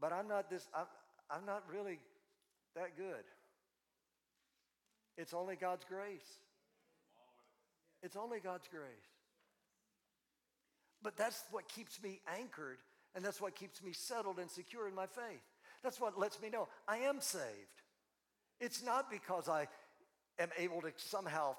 but 0.00 0.12
I'm 0.12 0.26
not 0.26 0.50
this, 0.50 0.66
I'm, 0.74 0.86
I'm 1.30 1.46
not 1.46 1.62
really 1.70 1.98
that 2.74 2.96
good. 2.96 3.24
It's 5.16 5.32
only 5.32 5.56
God's 5.56 5.84
grace. 5.84 6.40
It's 8.02 8.16
only 8.16 8.40
God's 8.40 8.68
grace. 8.68 8.82
But 11.02 11.16
that's 11.16 11.44
what 11.50 11.68
keeps 11.68 12.02
me 12.02 12.20
anchored, 12.38 12.78
and 13.14 13.24
that's 13.24 13.40
what 13.40 13.54
keeps 13.54 13.82
me 13.82 13.92
settled 13.92 14.38
and 14.38 14.50
secure 14.50 14.88
in 14.88 14.94
my 14.94 15.06
faith. 15.06 15.42
That's 15.82 16.00
what 16.00 16.18
lets 16.18 16.40
me 16.42 16.50
know 16.50 16.68
I 16.88 16.98
am 16.98 17.20
saved. 17.20 17.44
It's 18.60 18.82
not 18.82 19.10
because 19.10 19.48
I 19.48 19.68
am 20.38 20.48
able 20.58 20.80
to 20.82 20.92
somehow 20.96 21.56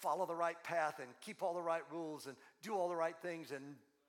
follow 0.00 0.26
the 0.26 0.34
right 0.34 0.62
path 0.64 0.98
and 0.98 1.08
keep 1.20 1.42
all 1.42 1.54
the 1.54 1.62
right 1.62 1.82
rules 1.92 2.26
and 2.26 2.36
do 2.62 2.74
all 2.74 2.88
the 2.88 2.96
right 2.96 3.16
things 3.22 3.50
and 3.50 3.62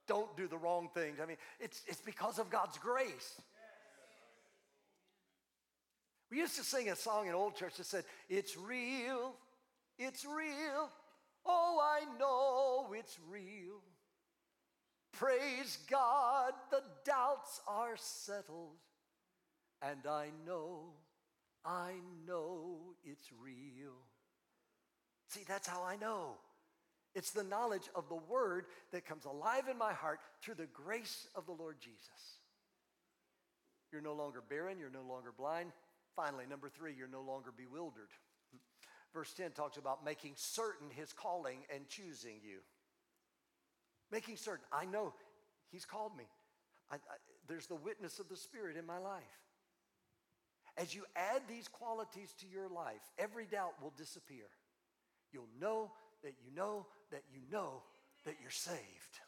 don't 0.07 0.35
do 0.35 0.47
the 0.47 0.57
wrong 0.57 0.89
things. 0.93 1.19
I 1.21 1.25
mean, 1.25 1.37
it's, 1.59 1.81
it's 1.87 2.01
because 2.01 2.39
of 2.39 2.49
God's 2.49 2.77
grace. 2.77 3.41
We 6.29 6.37
used 6.37 6.55
to 6.57 6.63
sing 6.63 6.89
a 6.89 6.95
song 6.95 7.27
in 7.27 7.33
old 7.33 7.55
church 7.55 7.75
that 7.77 7.85
said, 7.85 8.05
It's 8.29 8.57
real, 8.57 9.33
it's 9.97 10.25
real. 10.25 10.89
Oh, 11.45 11.79
I 11.81 12.05
know 12.17 12.93
it's 12.93 13.17
real. 13.29 13.81
Praise 15.11 15.77
God, 15.89 16.53
the 16.69 16.83
doubts 17.03 17.59
are 17.67 17.95
settled, 17.97 18.77
and 19.81 20.07
I 20.07 20.27
know 20.45 20.93
I 21.65 21.93
know 22.25 22.79
it's 23.03 23.29
real. 23.41 23.93
See, 25.31 25.45
that's 25.47 25.67
how 25.67 25.81
I 25.83 25.95
know. 25.95 26.35
It's 27.15 27.31
the 27.31 27.43
knowledge 27.43 27.89
of 27.95 28.09
the 28.09 28.19
Word 28.29 28.65
that 28.91 29.05
comes 29.05 29.23
alive 29.23 29.63
in 29.71 29.77
my 29.77 29.93
heart 29.93 30.19
through 30.41 30.55
the 30.55 30.67
grace 30.67 31.25
of 31.35 31.45
the 31.45 31.53
Lord 31.53 31.77
Jesus. 31.79 32.39
You're 33.93 34.01
no 34.01 34.13
longer 34.13 34.43
barren, 34.49 34.77
you're 34.77 34.89
no 34.89 35.07
longer 35.07 35.31
blind. 35.37 35.71
Finally, 36.17 36.45
number 36.49 36.67
three, 36.67 36.93
you're 36.97 37.07
no 37.07 37.21
longer 37.21 37.53
bewildered. 37.55 38.09
Verse 39.13 39.33
10 39.33 39.51
talks 39.51 39.77
about 39.77 40.03
making 40.03 40.33
certain 40.35 40.89
his 40.89 41.13
calling 41.13 41.59
and 41.73 41.87
choosing 41.87 42.39
you. 42.43 42.59
Making 44.11 44.35
certain, 44.35 44.65
I 44.71 44.83
know 44.85 45.13
he's 45.71 45.85
called 45.85 46.15
me. 46.17 46.25
I, 46.89 46.95
I, 46.95 46.99
there's 47.47 47.67
the 47.67 47.75
witness 47.75 48.19
of 48.19 48.27
the 48.27 48.35
Spirit 48.35 48.75
in 48.75 48.85
my 48.85 48.97
life. 48.97 49.23
As 50.77 50.93
you 50.93 51.03
add 51.15 51.43
these 51.47 51.69
qualities 51.69 52.33
to 52.39 52.47
your 52.47 52.67
life, 52.67 53.01
every 53.17 53.45
doubt 53.45 53.73
will 53.81 53.93
disappear. 53.97 54.45
You'll 55.31 55.49
know 55.59 55.91
that 56.23 56.33
you 56.43 56.55
know 56.55 56.85
that 57.11 57.23
you 57.33 57.41
know 57.51 57.81
that 58.25 58.35
you're 58.41 58.51
saved. 58.51 59.19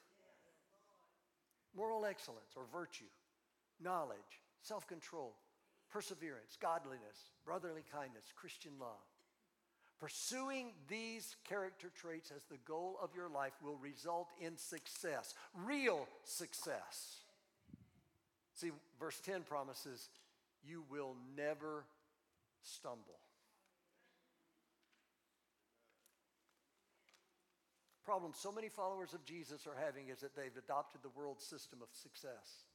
Moral 1.76 2.06
excellence 2.06 2.54
or 2.56 2.64
virtue, 2.72 3.10
knowledge, 3.82 4.42
self 4.62 4.88
control, 4.88 5.36
perseverance, 5.92 6.58
godliness, 6.62 7.32
brotherly 7.46 7.84
kindness, 7.92 8.26
Christian 8.36 8.74
love. 8.80 8.90
Pursuing 10.00 10.72
these 10.90 11.36
character 11.48 11.90
traits 11.96 12.32
as 12.36 12.44
the 12.44 12.58
goal 12.66 12.98
of 13.02 13.16
your 13.16 13.30
life 13.30 13.54
will 13.64 13.78
result 13.78 14.28
in 14.42 14.58
success, 14.58 15.34
real 15.66 16.08
success. 16.24 17.22
See, 18.54 18.72
verse 19.00 19.20
10 19.22 19.44
promises 19.44 20.10
you 20.68 20.84
will 20.90 21.16
never 21.38 21.86
stumble. 22.62 23.23
Problem 28.06 28.34
so 28.36 28.52
many 28.52 28.68
followers 28.68 29.14
of 29.14 29.24
Jesus 29.24 29.66
are 29.66 29.80
having 29.84 30.10
is 30.10 30.20
that 30.20 30.36
they've 30.36 30.58
adopted 30.58 31.02
the 31.02 31.18
world 31.18 31.40
system 31.40 31.80
of 31.82 31.88
success. 31.94 32.66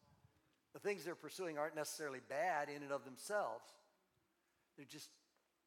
The 0.72 0.78
things 0.78 1.04
they're 1.04 1.14
pursuing 1.14 1.58
aren't 1.58 1.76
necessarily 1.76 2.20
bad 2.28 2.68
in 2.68 2.82
and 2.82 2.92
of 2.92 3.04
themselves, 3.04 3.64
they're 4.76 4.86
just 4.88 5.10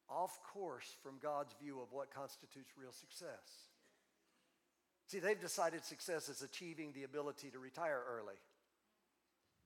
off 0.10 0.40
course 0.44 0.96
from 1.04 1.20
God's 1.22 1.54
view 1.62 1.80
of 1.80 1.92
what 1.92 2.14
constitutes 2.14 2.72
real 2.78 2.92
success. 2.92 3.70
See, 5.08 5.20
they've 5.20 5.40
decided 5.40 5.84
success 5.84 6.30
is 6.30 6.42
achieving 6.42 6.94
the 6.94 7.04
ability 7.04 7.50
to 7.52 7.60
retire 7.60 8.02
early, 8.10 8.36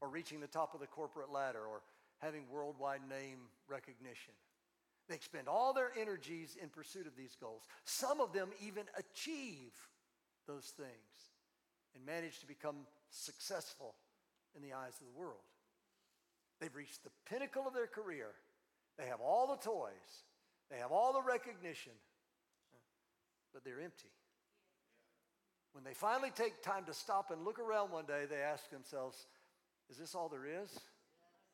or 0.01 0.09
reaching 0.09 0.39
the 0.39 0.47
top 0.47 0.73
of 0.73 0.79
the 0.79 0.87
corporate 0.87 1.31
ladder, 1.31 1.59
or 1.59 1.81
having 2.19 2.43
worldwide 2.51 3.01
name 3.07 3.37
recognition. 3.67 4.33
They 5.07 5.15
expend 5.15 5.47
all 5.47 5.73
their 5.73 5.91
energies 5.99 6.57
in 6.61 6.69
pursuit 6.69 7.05
of 7.05 7.15
these 7.15 7.35
goals. 7.39 7.63
Some 7.83 8.19
of 8.19 8.33
them 8.33 8.49
even 8.65 8.83
achieve 8.97 9.73
those 10.47 10.73
things 10.77 10.89
and 11.95 12.05
manage 12.05 12.39
to 12.39 12.47
become 12.47 12.75
successful 13.09 13.95
in 14.55 14.61
the 14.61 14.73
eyes 14.73 14.93
of 14.99 15.05
the 15.13 15.19
world. 15.19 15.45
They've 16.59 16.75
reached 16.75 17.03
the 17.03 17.11
pinnacle 17.29 17.67
of 17.67 17.73
their 17.73 17.87
career. 17.87 18.27
They 18.97 19.05
have 19.07 19.21
all 19.21 19.47
the 19.47 19.57
toys, 19.57 20.23
they 20.71 20.77
have 20.77 20.91
all 20.91 21.13
the 21.13 21.21
recognition, 21.21 21.91
but 23.53 23.63
they're 23.63 23.81
empty. 23.81 24.09
When 25.73 25.83
they 25.83 25.93
finally 25.93 26.31
take 26.33 26.63
time 26.63 26.85
to 26.85 26.93
stop 26.93 27.31
and 27.31 27.43
look 27.43 27.59
around 27.59 27.91
one 27.91 28.05
day, 28.05 28.23
they 28.29 28.37
ask 28.37 28.69
themselves, 28.69 29.27
Is 29.89 29.97
this 29.97 30.15
all 30.15 30.29
there 30.29 30.45
is? 30.45 30.79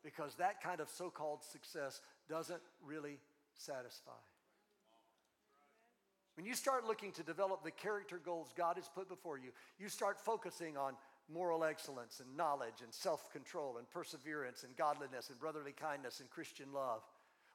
Because 0.04 0.36
that 0.36 0.62
kind 0.62 0.80
of 0.80 0.88
so 0.88 1.10
called 1.10 1.42
success 1.42 2.00
doesn't 2.28 2.62
really 2.84 3.18
satisfy. 3.56 4.12
When 6.36 6.46
you 6.46 6.54
start 6.54 6.86
looking 6.86 7.12
to 7.12 7.22
develop 7.22 7.62
the 7.62 7.70
character 7.70 8.18
goals 8.18 8.52
God 8.56 8.76
has 8.76 8.88
put 8.88 9.08
before 9.08 9.38
you, 9.38 9.50
you 9.78 9.88
start 9.88 10.18
focusing 10.18 10.76
on 10.76 10.94
moral 11.32 11.64
excellence 11.64 12.20
and 12.20 12.36
knowledge 12.36 12.80
and 12.82 12.92
self 12.92 13.30
control 13.30 13.76
and 13.78 13.88
perseverance 13.90 14.64
and 14.64 14.76
godliness 14.76 15.28
and 15.30 15.38
brotherly 15.38 15.72
kindness 15.72 16.20
and 16.20 16.30
Christian 16.30 16.72
love. 16.72 17.02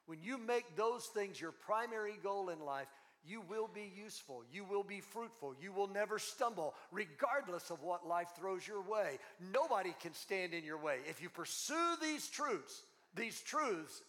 When 0.06 0.22
you 0.22 0.38
make 0.38 0.76
those 0.76 1.04
things 1.06 1.40
your 1.40 1.52
primary 1.52 2.18
goal 2.22 2.48
in 2.48 2.60
life, 2.60 2.88
you 3.26 3.42
will 3.42 3.68
be 3.68 3.92
useful. 3.94 4.42
You 4.50 4.64
will 4.64 4.84
be 4.84 5.00
fruitful. 5.00 5.54
You 5.60 5.72
will 5.72 5.88
never 5.88 6.18
stumble, 6.18 6.74
regardless 6.90 7.70
of 7.70 7.82
what 7.82 8.06
life 8.06 8.28
throws 8.38 8.66
your 8.66 8.80
way. 8.80 9.18
Nobody 9.52 9.94
can 10.00 10.14
stand 10.14 10.54
in 10.54 10.64
your 10.64 10.78
way. 10.78 10.98
If 11.08 11.20
you 11.20 11.28
pursue 11.28 11.96
these 12.00 12.26
truths, 12.28 12.82
these 13.14 13.40
truths, 13.40 14.02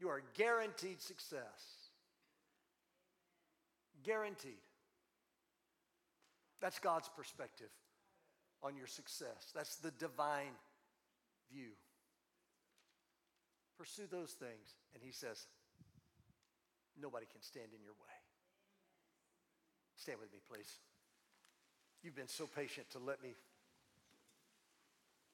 you 0.00 0.08
are 0.08 0.22
guaranteed 0.34 1.00
success. 1.00 1.90
Guaranteed. 4.04 4.62
That's 6.60 6.78
God's 6.78 7.08
perspective 7.16 7.70
on 8.62 8.76
your 8.76 8.86
success. 8.86 9.52
That's 9.54 9.76
the 9.76 9.90
divine 9.92 10.54
view. 11.52 11.70
Pursue 13.76 14.06
those 14.10 14.32
things. 14.32 14.74
And 14.94 15.02
he 15.02 15.12
says, 15.12 15.46
nobody 17.00 17.26
can 17.30 17.42
stand 17.42 17.68
in 17.74 17.82
your 17.82 17.92
way. 17.92 18.16
Stand 19.96 20.18
with 20.20 20.32
me, 20.32 20.38
please. 20.48 20.78
You've 22.02 22.16
been 22.16 22.28
so 22.28 22.46
patient 22.46 22.90
to 22.90 22.98
let 22.98 23.22
me 23.22 23.34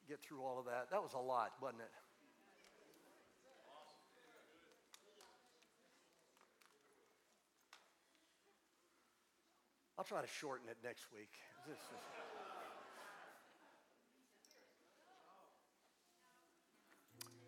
get 0.07 0.21
through 0.21 0.41
all 0.41 0.59
of 0.59 0.65
that. 0.65 0.89
That 0.91 1.01
was 1.01 1.13
a 1.13 1.19
lot, 1.19 1.53
wasn't 1.61 1.81
it? 1.81 2.04
I'll 9.97 10.03
try 10.03 10.21
to 10.21 10.27
shorten 10.27 10.67
it 10.69 10.77
next 10.83 11.07
week. 11.13 11.31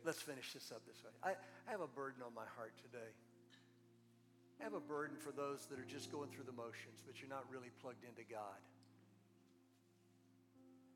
Let's 0.05 0.21
finish 0.21 0.53
this 0.53 0.71
up 0.71 0.85
this 0.87 1.03
way. 1.03 1.11
I, 1.21 1.35
I 1.67 1.71
have 1.71 1.81
a 1.81 1.91
burden 1.91 2.23
on 2.23 2.33
my 2.33 2.47
heart 2.55 2.71
today. 2.79 3.11
I 4.61 4.63
have 4.63 4.73
a 4.73 4.79
burden 4.79 5.17
for 5.17 5.31
those 5.31 5.67
that 5.67 5.77
are 5.77 5.85
just 5.85 6.11
going 6.11 6.29
through 6.29 6.45
the 6.45 6.55
motions, 6.55 7.03
but 7.05 7.19
you're 7.19 7.29
not 7.29 7.43
really 7.51 7.69
plugged 7.81 8.03
into 8.07 8.23
God. 8.31 8.63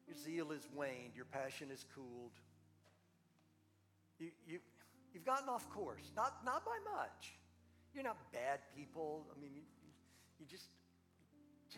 Your 0.07 0.15
zeal 0.15 0.51
is 0.51 0.67
waned, 0.73 1.11
your 1.15 1.25
passion 1.25 1.69
is 1.71 1.85
cooled. 1.93 2.31
You, 4.19 4.31
you, 4.47 4.59
you've 5.13 5.25
gotten 5.25 5.49
off 5.49 5.69
course, 5.69 6.11
not, 6.15 6.45
not 6.45 6.65
by 6.65 6.79
much. 6.95 7.35
You're 7.93 8.03
not 8.03 8.17
bad 8.31 8.59
people. 8.75 9.27
I 9.35 9.39
mean, 9.41 9.51
you, 9.53 9.61
you 10.39 10.45
just, 10.49 10.71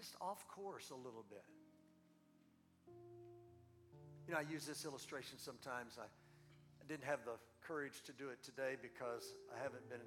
just 0.04 0.18
off 0.20 0.46
course 0.50 0.90
a 0.90 0.96
little 0.96 1.24
bit. 1.30 1.46
You 4.28 4.34
know, 4.34 4.40
I 4.40 4.52
use 4.52 4.66
this 4.66 4.84
illustration 4.84 5.38
sometimes. 5.38 5.98
I, 5.98 6.04
I 6.04 6.86
didn't 6.90 7.06
have 7.06 7.20
the 7.24 7.40
courage 7.66 8.02
to 8.08 8.12
do 8.12 8.28
it 8.28 8.44
today 8.44 8.76
because 8.82 9.24
I 9.56 9.64
haven't 9.64 9.90
been, 9.90 10.04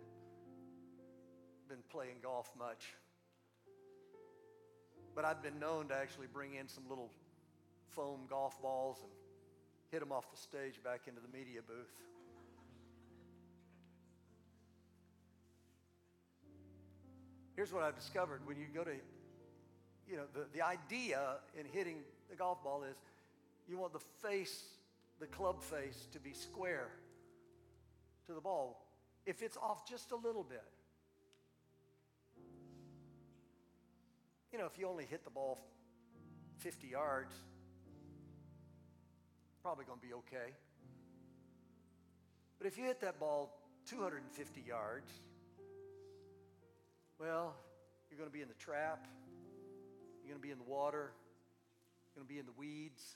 been 1.67 1.83
playing 1.91 2.17
golf 2.23 2.51
much. 2.59 2.93
But 5.15 5.25
I've 5.25 5.43
been 5.43 5.59
known 5.59 5.89
to 5.89 5.95
actually 5.95 6.27
bring 6.31 6.57
in 6.57 6.69
some 6.69 6.85
little 6.91 7.11
foam 7.89 8.27
golf 8.29 8.61
balls 8.61 8.99
and 9.03 9.11
hit 9.91 10.01
them 10.01 10.13
off 10.13 10.31
the 10.31 10.37
stage 10.37 10.75
back 10.85 11.09
into 11.09 11.23
the 11.23 11.33
media 11.33 11.61
booth. 11.67 11.97
Here's 17.55 17.73
what 17.73 17.83
I've 17.83 17.97
discovered 17.97 18.43
when 18.45 18.59
you 18.59 18.67
go 18.75 18.85
to, 18.85 18.91
you 20.09 20.17
know, 20.17 20.25
the, 20.35 20.47
the 20.53 20.63
idea 20.63 21.37
in 21.59 21.67
hitting 21.67 21.99
the 22.31 22.37
golf 22.37 22.63
ball 22.63 22.85
is 22.85 22.97
you 23.69 23.79
want 23.79 23.93
the 23.93 24.29
face 24.29 24.65
the 25.19 25.27
club 25.27 25.63
face 25.63 26.09
to 26.13 26.21
be 26.21 26.33
square 26.33 26.89
to 28.27 28.33
the 28.33 28.41
ball. 28.41 28.87
If 29.25 29.43
it's 29.43 29.57
off 29.57 29.89
just 29.89 30.13
a 30.13 30.17
little 30.17 30.45
bit, 30.45 30.63
you 34.53 34.59
know, 34.59 34.67
if 34.67 34.79
you 34.79 34.89
only 34.89 35.05
hit 35.05 35.25
the 35.25 35.31
ball 35.31 35.67
50 36.59 36.87
yards, 36.89 37.35
probably 39.63 39.85
going 39.85 39.99
to 39.99 40.07
be 40.07 40.15
okay. 40.15 40.53
But 42.59 42.67
if 42.67 42.79
you 42.79 42.85
hit 42.85 43.01
that 43.01 43.19
ball 43.19 43.59
250 43.89 44.61
yards, 44.67 45.11
well, 47.19 47.55
you're 48.11 48.19
going 48.19 48.31
to 48.31 48.33
be 48.33 48.43
in 48.43 48.49
the 48.49 48.55
trap, 48.55 49.07
you're 50.27 50.35
going 50.35 50.43
to 50.43 50.47
be 50.49 50.51
in 50.51 50.59
the 50.59 50.65
water, 50.71 51.13
you're 52.15 52.25
going 52.25 52.27
to 52.27 52.33
be 52.33 52.41
in 52.41 52.47
the 52.47 52.59
weeds. 52.59 53.15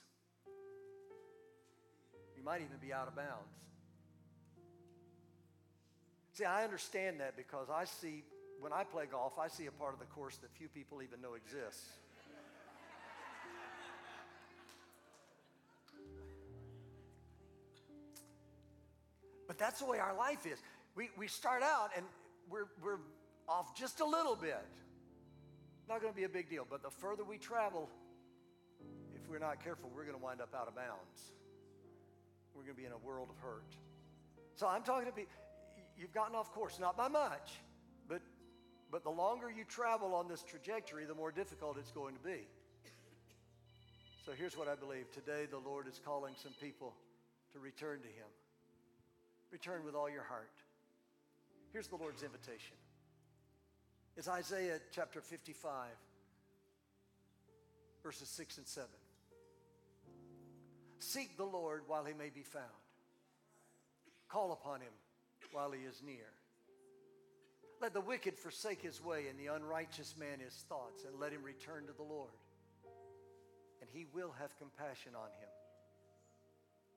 You 2.37 2.43
might 2.43 2.61
even 2.61 2.77
be 2.81 2.93
out 2.93 3.09
of 3.09 3.15
bounds. 3.15 3.51
See, 6.33 6.45
I 6.45 6.63
understand 6.63 7.19
that 7.19 7.35
because 7.35 7.67
I 7.69 7.83
see, 7.83 8.23
when 8.61 8.71
I 8.71 8.85
play 8.85 9.05
golf, 9.11 9.37
I 9.37 9.49
see 9.49 9.65
a 9.65 9.71
part 9.71 9.93
of 9.93 9.99
the 9.99 10.05
course 10.05 10.37
that 10.37 10.49
few 10.57 10.69
people 10.69 11.01
even 11.01 11.21
know 11.21 11.33
exists. 11.33 11.85
But 19.47 19.57
that's 19.57 19.79
the 19.79 19.85
way 19.85 19.99
our 19.99 20.15
life 20.15 20.45
is. 20.45 20.57
We, 20.95 21.09
we 21.17 21.27
start 21.27 21.61
out 21.61 21.89
and 21.97 22.05
we're, 22.49 22.67
we're 22.81 22.99
off 23.49 23.77
just 23.77 23.99
a 23.99 24.05
little 24.05 24.37
bit. 24.37 24.65
Not 25.89 26.01
going 26.01 26.13
to 26.13 26.17
be 26.17 26.23
a 26.23 26.29
big 26.29 26.49
deal, 26.49 26.65
but 26.69 26.81
the 26.81 26.89
further 26.89 27.23
we 27.23 27.37
travel, 27.37 27.89
if 29.15 29.27
we're 29.29 29.39
not 29.39 29.63
careful, 29.63 29.89
we're 29.93 30.05
going 30.05 30.17
to 30.17 30.23
wind 30.23 30.41
up 30.41 30.55
out 30.55 30.67
of 30.67 30.75
bounds 30.75 31.33
we're 32.55 32.63
going 32.63 32.75
to 32.75 32.81
be 32.81 32.85
in 32.85 32.91
a 32.91 32.97
world 32.97 33.29
of 33.29 33.37
hurt. 33.37 33.75
So 34.55 34.67
I'm 34.67 34.83
talking 34.83 35.05
to 35.05 35.11
people, 35.11 35.33
you've 35.97 36.13
gotten 36.13 36.35
off 36.35 36.51
course, 36.51 36.79
not 36.79 36.97
by 36.97 37.07
much, 37.07 37.59
but, 38.07 38.21
but 38.91 39.03
the 39.03 39.09
longer 39.09 39.49
you 39.49 39.63
travel 39.63 40.13
on 40.13 40.27
this 40.27 40.43
trajectory, 40.43 41.05
the 41.05 41.15
more 41.15 41.31
difficult 41.31 41.77
it's 41.77 41.91
going 41.91 42.15
to 42.15 42.21
be. 42.21 42.47
So 44.25 44.33
here's 44.37 44.55
what 44.55 44.67
I 44.67 44.75
believe. 44.75 45.11
Today, 45.11 45.47
the 45.49 45.57
Lord 45.57 45.87
is 45.87 45.99
calling 46.03 46.35
some 46.37 46.53
people 46.61 46.93
to 47.53 47.59
return 47.59 47.99
to 48.01 48.07
Him. 48.07 48.29
Return 49.49 49.83
with 49.83 49.95
all 49.95 50.09
your 50.09 50.23
heart. 50.23 50.51
Here's 51.73 51.87
the 51.87 51.95
Lord's 51.95 52.21
invitation. 52.21 52.75
It's 54.17 54.27
Isaiah 54.27 54.79
chapter 54.91 55.21
55, 55.21 55.87
verses 58.03 58.27
6 58.27 58.57
and 58.57 58.67
7. 58.67 58.89
Seek 60.99 61.37
the 61.37 61.45
Lord 61.45 61.83
while 61.87 62.03
he 62.03 62.13
may 62.13 62.29
be 62.29 62.43
found. 62.43 62.65
Call 64.27 64.51
upon 64.51 64.81
him 64.81 64.91
while 65.53 65.71
he 65.71 65.81
is 65.81 66.01
near. 66.05 66.27
Let 67.81 67.93
the 67.93 68.01
wicked 68.01 68.37
forsake 68.37 68.81
his 68.81 69.03
way 69.03 69.25
and 69.29 69.39
the 69.39 69.53
unrighteous 69.53 70.15
man 70.19 70.39
his 70.39 70.53
thoughts, 70.69 71.05
and 71.05 71.19
let 71.19 71.31
him 71.31 71.41
return 71.41 71.87
to 71.87 71.93
the 71.93 72.03
Lord. 72.03 72.29
And 73.81 73.89
he 73.91 74.05
will 74.13 74.33
have 74.39 74.55
compassion 74.59 75.13
on 75.15 75.29
him 75.39 75.49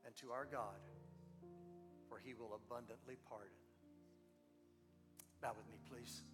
and 0.04 0.14
to 0.16 0.32
our 0.32 0.46
God, 0.50 0.82
for 2.08 2.18
he 2.22 2.34
will 2.34 2.54
abundantly 2.54 3.16
pardon. 3.28 3.48
Bow 5.40 5.52
with 5.56 5.66
me, 5.70 5.78
please. 5.88 6.24